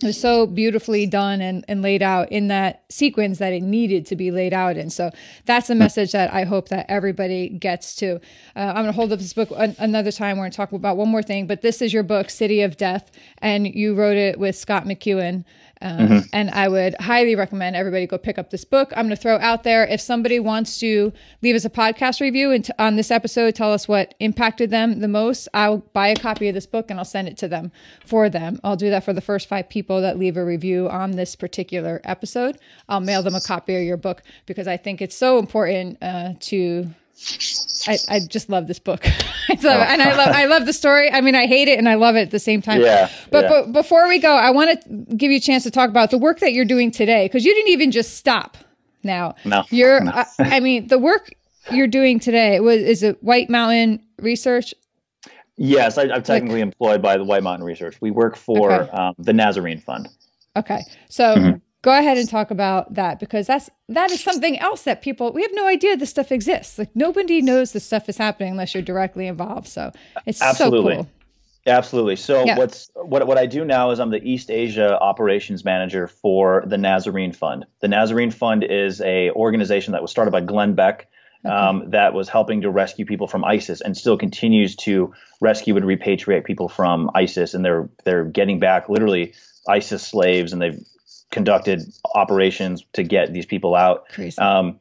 [0.03, 4.15] was so beautifully done and, and laid out in that sequence that it needed to
[4.15, 4.89] be laid out in.
[4.89, 5.11] So
[5.45, 8.15] that's a message that I hope that everybody gets to.
[8.55, 10.37] Uh, I'm going to hold up this book an- another time.
[10.37, 12.77] We're going to talk about one more thing, but this is your book, City of
[12.77, 15.45] Death, and you wrote it with Scott McEwen.
[15.83, 16.19] Um, mm-hmm.
[16.31, 18.93] And I would highly recommend everybody go pick up this book.
[18.95, 21.11] I'm going to throw out there if somebody wants to
[21.41, 25.01] leave us a podcast review and t- on this episode, tell us what impacted them
[25.01, 25.49] the most.
[25.53, 27.73] I'll buy a copy of this book and I'll send it to them
[28.05, 28.61] for them.
[28.63, 31.99] I'll do that for the first five people that leave a review on this particular
[32.05, 32.57] episode.
[32.87, 36.35] I'll mail them a copy of your book because I think it's so important uh,
[36.39, 36.87] to
[37.87, 39.05] I, I just love this book.
[39.59, 39.71] so, oh.
[39.71, 41.11] and I love I love the story.
[41.11, 42.81] I mean, I hate it and I love it at the same time.
[42.81, 43.09] Yeah.
[43.29, 43.49] But yeah.
[43.49, 46.17] but before we go, I want to give you a chance to talk about the
[46.17, 48.57] work that you're doing today because you didn't even just stop.
[49.03, 50.01] Now, no, you're.
[50.01, 50.11] No.
[50.11, 51.33] I, I, mean, the work
[51.71, 54.73] you're doing today was is it White Mountain Research?
[55.55, 57.97] Yes, I, am technically like, employed by the White Mountain Research.
[58.01, 58.91] We work for okay.
[58.91, 60.09] um, the Nazarene Fund.
[60.55, 61.35] Okay, so.
[61.35, 65.31] Mm-hmm go ahead and talk about that because that's that is something else that people
[65.33, 66.79] we have no idea this stuff exists.
[66.79, 69.67] Like nobody knows this stuff is happening unless you're directly involved.
[69.67, 69.91] So
[70.25, 70.95] it's Absolutely.
[70.95, 71.09] so cool.
[71.65, 72.15] Absolutely.
[72.15, 72.57] So yeah.
[72.57, 76.77] what's what what I do now is I'm the East Asia operations manager for the
[76.77, 77.65] Nazarene Fund.
[77.81, 81.07] The Nazarene Fund is a organization that was started by Glenn Beck.
[81.45, 81.53] Okay.
[81.53, 85.85] Um, that was helping to rescue people from ISIS and still continues to rescue and
[85.85, 87.53] repatriate people from ISIS.
[87.53, 89.33] And they're they're getting back literally
[89.67, 90.79] ISIS slaves, and they've
[91.33, 91.81] conducted
[92.13, 94.07] operations to get these people out.
[94.09, 94.37] Crazy.
[94.39, 94.79] Um,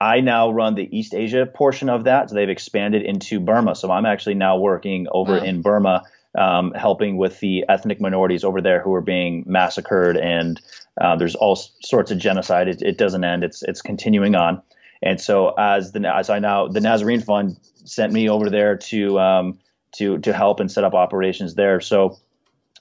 [0.00, 2.30] I now run the East Asia portion of that.
[2.30, 3.76] So they've expanded into Burma.
[3.76, 5.44] So I'm actually now working over wow.
[5.44, 6.02] in Burma,
[6.36, 10.16] um, helping with the ethnic minorities over there who are being massacred.
[10.16, 10.60] And
[11.00, 12.66] uh, there's all sorts of genocide.
[12.66, 13.44] It, it, doesn't end.
[13.44, 14.60] It's it's continuing on.
[15.02, 19.20] And so as the as I now the Nazarene Fund sent me over there to
[19.20, 19.58] um,
[19.96, 21.80] to to help and set up operations there.
[21.80, 22.18] So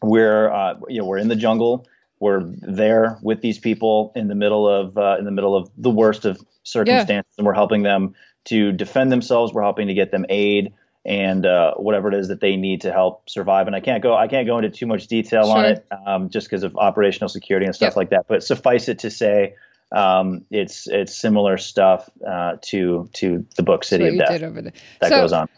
[0.02, 1.86] we're uh, you know we're in the jungle
[2.22, 5.90] we're there with these people in the middle of uh, in the middle of the
[5.90, 7.40] worst of circumstances, yeah.
[7.40, 8.14] and we're helping them
[8.46, 9.52] to defend themselves.
[9.52, 12.92] We're helping to get them aid and uh, whatever it is that they need to
[12.92, 13.66] help survive.
[13.66, 15.58] And I can't go I can't go into too much detail sure.
[15.58, 17.96] on it um, just because of operational security and stuff yep.
[17.96, 18.28] like that.
[18.28, 19.56] But suffice it to say.
[19.94, 24.40] Um, it's it's similar stuff uh, to to the book City of Death
[25.02, 25.50] that so, goes on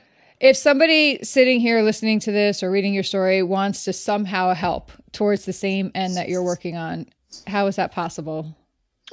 [0.44, 4.92] if somebody sitting here listening to this or reading your story wants to somehow help
[5.14, 7.08] towards the same end that you're working on,
[7.48, 8.54] how is that possible?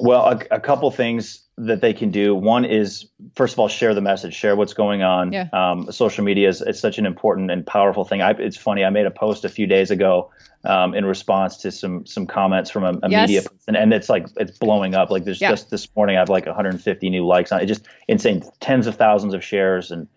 [0.01, 2.35] Well, a, a couple things that they can do.
[2.35, 3.07] One is,
[3.37, 5.33] first of all, share the message, share what's going on.
[5.33, 5.49] Yeah.
[5.53, 8.23] Um, social media is it's such an important and powerful thing.
[8.23, 8.85] I, it's funny.
[8.85, 10.33] I made a post a few days ago
[10.65, 13.29] um, in response to some some comments from a, a yes.
[13.29, 15.11] media person, and it's like it's blowing up.
[15.11, 15.51] Like there's yeah.
[15.51, 17.67] just this morning, I have like 150 new likes on it.
[17.67, 20.09] Just insane, tens of thousands of shares and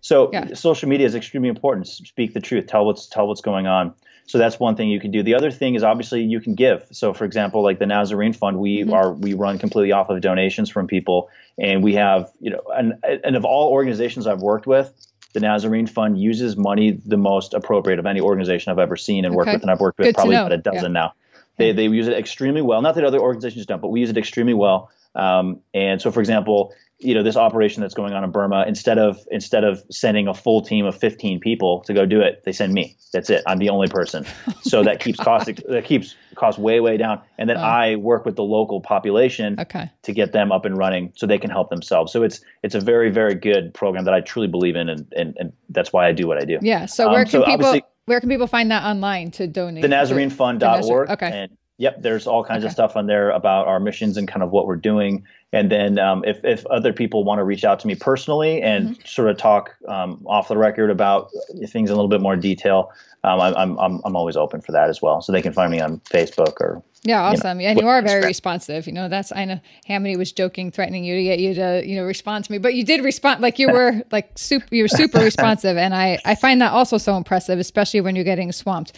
[0.00, 0.54] so yeah.
[0.54, 1.88] social media is extremely important.
[1.88, 2.66] Speak the truth.
[2.66, 3.94] Tell what's tell what's going on.
[4.26, 5.22] So that's one thing you can do.
[5.22, 6.86] The other thing is obviously you can give.
[6.90, 8.92] So for example, like the Nazarene Fund, we mm-hmm.
[8.92, 12.94] are we run completely off of donations from people, and we have you know and
[13.04, 14.92] and of all organizations I've worked with,
[15.32, 19.32] the Nazarene Fund uses money the most appropriate of any organization I've ever seen and
[19.32, 19.36] okay.
[19.36, 21.00] worked with, and I've worked with Good probably about a dozen yeah.
[21.00, 21.14] now.
[21.56, 22.82] They they use it extremely well.
[22.82, 24.90] Not that other organizations don't, but we use it extremely well.
[25.14, 28.98] Um, and so, for example, you know this operation that's going on in Burma instead
[28.98, 32.52] of instead of sending a full team of 15 people to go do it they
[32.52, 32.96] send me.
[33.12, 33.42] That's it.
[33.46, 34.26] I'm the only person.
[34.62, 37.20] So that keeps cost that keeps cost way way down.
[37.38, 39.90] And then I work with the local population okay.
[40.02, 42.12] to get them up and running so they can help themselves.
[42.12, 45.36] So it's it's a very very good program that I truly believe in and and,
[45.38, 46.58] and that's why I do what I do.
[46.62, 46.86] Yeah.
[46.86, 49.82] So where um, can so people where can people find that online to donate?
[49.82, 51.30] the NazareneFund.org okay.
[51.32, 52.68] and Yep, there's all kinds okay.
[52.68, 55.24] of stuff on there about our missions and kind of what we're doing.
[55.52, 58.90] And then um, if, if other people want to reach out to me personally and
[58.90, 59.06] mm-hmm.
[59.06, 61.30] sort of talk um, off the record about
[61.68, 62.90] things in a little bit more detail,
[63.24, 65.20] um, I'm, I'm, I'm always open for that as well.
[65.20, 66.82] So they can find me on Facebook or.
[67.02, 67.60] Yeah, awesome.
[67.60, 68.86] You know, and you are very responsive.
[68.86, 71.96] You know, that's, I know Hamity was joking, threatening you to get you to, you
[71.96, 74.88] know, respond to me, but you did respond, like you were like super, you were
[74.88, 75.76] super responsive.
[75.76, 78.96] And I, I find that also so impressive, especially when you're getting swamped.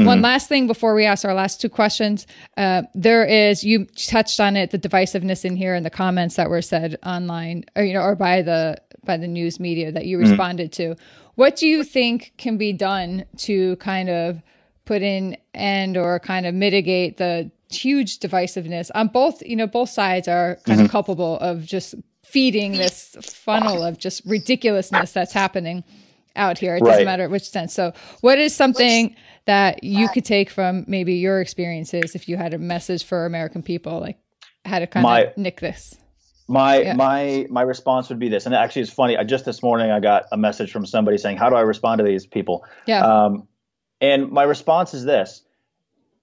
[0.00, 0.06] Mm-hmm.
[0.06, 2.26] One last thing before we ask our last two questions.
[2.56, 6.48] Uh, there is you touched on it, the divisiveness in here and the comments that
[6.48, 10.18] were said online, or you know, or by the by the news media that you
[10.18, 10.30] mm-hmm.
[10.30, 10.96] responded to.
[11.34, 14.42] What do you think can be done to kind of
[14.84, 19.42] put in and or kind of mitigate the huge divisiveness on both?
[19.42, 20.86] You know, both sides are kind mm-hmm.
[20.86, 21.94] of culpable of just
[22.24, 25.82] feeding this funnel of just ridiculousness that's happening
[26.36, 26.76] out here.
[26.76, 27.74] It doesn't matter which sense.
[27.74, 29.14] So, what is something
[29.46, 33.62] that you could take from maybe your experiences if you had a message for American
[33.62, 34.18] people, like
[34.64, 35.96] how to kind my, of nick this?
[36.48, 36.94] My yeah.
[36.94, 39.16] my my response would be this, and actually, it's funny.
[39.16, 41.98] I just this morning I got a message from somebody saying, "How do I respond
[42.00, 43.04] to these people?" Yeah.
[43.04, 43.46] Um,
[44.00, 45.42] and my response is this: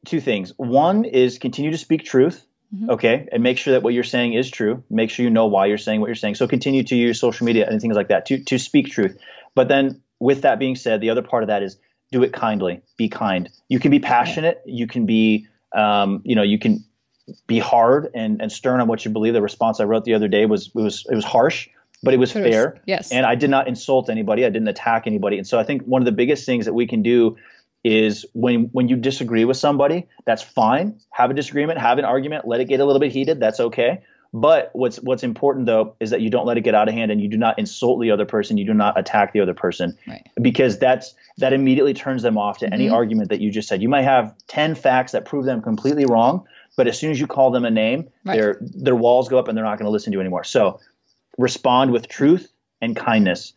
[0.05, 0.51] two things.
[0.58, 2.45] One is continue to speak truth.
[2.76, 2.89] Mm-hmm.
[2.89, 4.84] Okay, and make sure that what you're saying is true.
[4.89, 6.36] Make sure you know why you're saying what you're saying.
[6.36, 9.18] So continue to use social media and things like that to to speak truth.
[9.58, 11.78] But then, with that being said, the other part of that is
[12.12, 12.82] do it kindly.
[12.95, 13.49] Be kind.
[13.70, 14.62] You can be passionate.
[14.68, 16.86] You can be, um, you know, you can
[17.47, 19.34] be hard and, and stern on what you believe.
[19.34, 21.70] The response I wrote the other day was it was it was harsh,
[22.03, 22.70] but it was it fair.
[22.70, 23.12] Was, yes.
[23.12, 24.45] And I did not insult anybody.
[24.45, 25.39] I didn't attack anybody.
[25.39, 27.36] And so I think one of the biggest things that we can do
[27.84, 30.99] is when when you disagree with somebody, that's fine.
[31.10, 33.39] Have a disagreement, have an argument, let it get a little bit heated.
[33.39, 34.03] That's okay.
[34.34, 37.12] But what's what's important though is that you don't let it get out of hand
[37.12, 38.58] and you do not insult the other person.
[38.58, 40.28] You do not attack the other person right.
[40.42, 42.74] because that's that immediately turns them off to mm-hmm.
[42.74, 43.82] any argument that you just said.
[43.82, 47.28] You might have ten facts that prove them completely wrong, but as soon as you
[47.28, 48.36] call them a name, right.
[48.38, 50.44] their their walls go up and they're not going to listen to you anymore.
[50.44, 50.80] So
[51.38, 52.52] respond with truth
[52.82, 53.54] and kindness.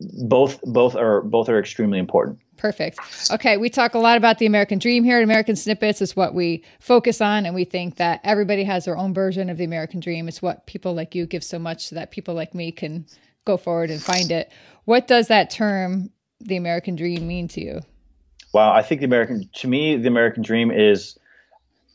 [0.00, 2.38] Both both are both are extremely important.
[2.60, 2.98] Perfect.
[3.30, 6.02] Okay, we talk a lot about the American dream here at American Snippets.
[6.02, 9.56] Is what we focus on, and we think that everybody has their own version of
[9.56, 10.28] the American dream.
[10.28, 13.06] It's what people like you give so much so that people like me can
[13.46, 14.52] go forward and find it.
[14.84, 17.80] What does that term, the American dream, mean to you?
[18.52, 21.18] Wow, I think the American, to me, the American dream is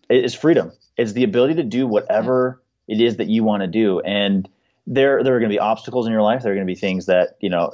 [0.10, 0.72] is freedom.
[0.98, 4.50] It's the ability to do whatever it is that you want to do, and
[4.88, 6.42] there there are going to be obstacles in your life.
[6.42, 7.72] There are going to be things that you know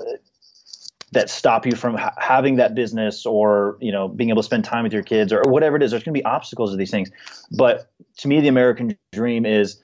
[1.12, 4.64] that stop you from ha- having that business or you know being able to spend
[4.64, 5.92] time with your kids or, whatever it is.
[5.92, 7.12] There's going to be obstacles to these things.
[7.52, 9.82] But to me the american dream is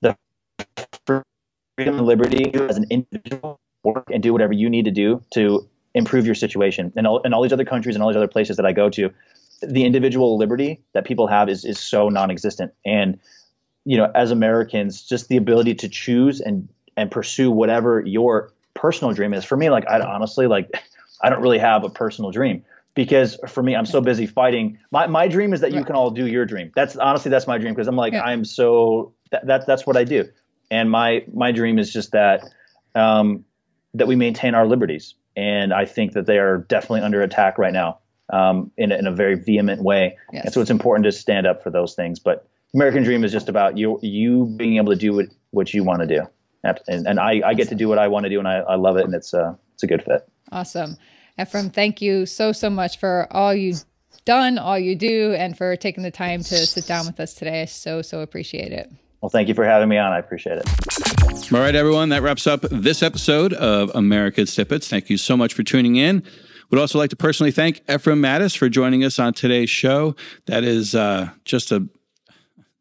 [0.00, 0.16] the
[1.06, 5.68] freedom and liberty as an individual work and do whatever you need to do to
[5.94, 6.92] improve your situation.
[6.96, 8.90] And all, and all these other countries and all these other places that i go
[8.90, 9.10] to
[9.62, 12.72] the individual liberty that people have is is so non-existent.
[12.84, 13.18] And
[13.84, 19.14] you know as americans just the ability to choose and and pursue whatever your personal
[19.14, 19.44] dream is.
[19.44, 20.70] For me, like I honestly like
[21.22, 22.64] I don't really have a personal dream
[22.94, 24.78] because for me I'm so busy fighting.
[24.90, 26.72] My my dream is that you can all do your dream.
[26.74, 28.22] That's honestly that's my dream because I'm like yeah.
[28.22, 30.28] I'm so that, that that's what I do.
[30.70, 32.44] And my my dream is just that
[32.94, 33.44] um,
[33.94, 35.14] that we maintain our liberties.
[35.36, 37.98] And I think that they are definitely under attack right now
[38.32, 40.16] um, in, a, in a very vehement way.
[40.32, 40.44] Yes.
[40.44, 42.20] And so it's important to stand up for those things.
[42.20, 45.84] But American Dream is just about you you being able to do what, what you
[45.84, 46.26] want to do
[46.64, 48.74] and, and I, I get to do what I want to do, and I, I
[48.76, 50.28] love it, and it's a it's a good fit.
[50.52, 50.96] Awesome,
[51.40, 51.70] Ephraim.
[51.70, 53.84] Thank you so so much for all you've
[54.24, 57.62] done, all you do, and for taking the time to sit down with us today.
[57.62, 58.90] I so so appreciate it.
[59.20, 60.12] Well, thank you for having me on.
[60.12, 61.52] I appreciate it.
[61.52, 62.10] All right, everyone.
[62.10, 64.88] That wraps up this episode of America's Snippets.
[64.88, 66.22] Thank you so much for tuning in.
[66.70, 70.14] Would also like to personally thank Ephraim Mattos for joining us on today's show.
[70.46, 71.88] That is uh, just a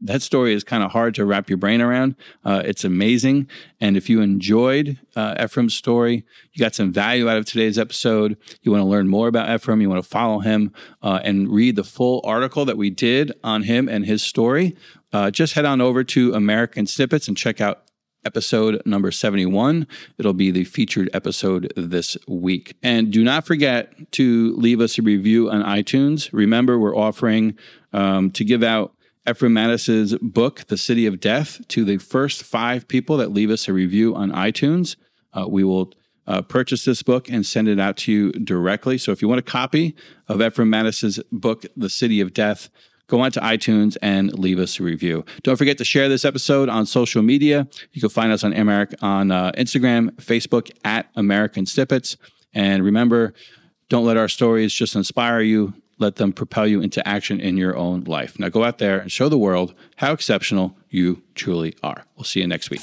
[0.03, 2.15] that story is kind of hard to wrap your brain around.
[2.43, 3.47] Uh, it's amazing.
[3.79, 8.37] And if you enjoyed uh, Ephraim's story, you got some value out of today's episode,
[8.61, 11.77] you want to learn more about Ephraim, you want to follow him uh, and read
[11.77, 14.75] the full article that we did on him and his story,
[15.13, 17.83] uh, just head on over to American Snippets and check out
[18.25, 19.87] episode number 71.
[20.17, 22.75] It'll be the featured episode this week.
[22.81, 26.29] And do not forget to leave us a review on iTunes.
[26.31, 27.57] Remember, we're offering
[27.91, 28.93] um, to give out
[29.29, 33.69] Ephraim Mattos's book, The City of Death, to the first five people that leave us
[33.69, 34.97] a review on iTunes.
[35.33, 35.93] Uh, we will
[36.27, 38.97] uh, purchase this book and send it out to you directly.
[38.97, 39.95] So if you want a copy
[40.27, 42.69] of Ephraim Mattos's book, The City of Death,
[43.07, 45.23] go on to iTunes and leave us a review.
[45.41, 47.67] Don't forget to share this episode on social media.
[47.93, 52.17] You can find us on America on uh, Instagram, Facebook at American Snippets.
[52.53, 53.33] And remember,
[53.87, 55.73] don't let our stories just inspire you.
[56.03, 58.37] Let them propel you into action in your own life.
[58.37, 62.03] Now go out there and show the world how exceptional you truly are.
[62.17, 62.81] We'll see you next week.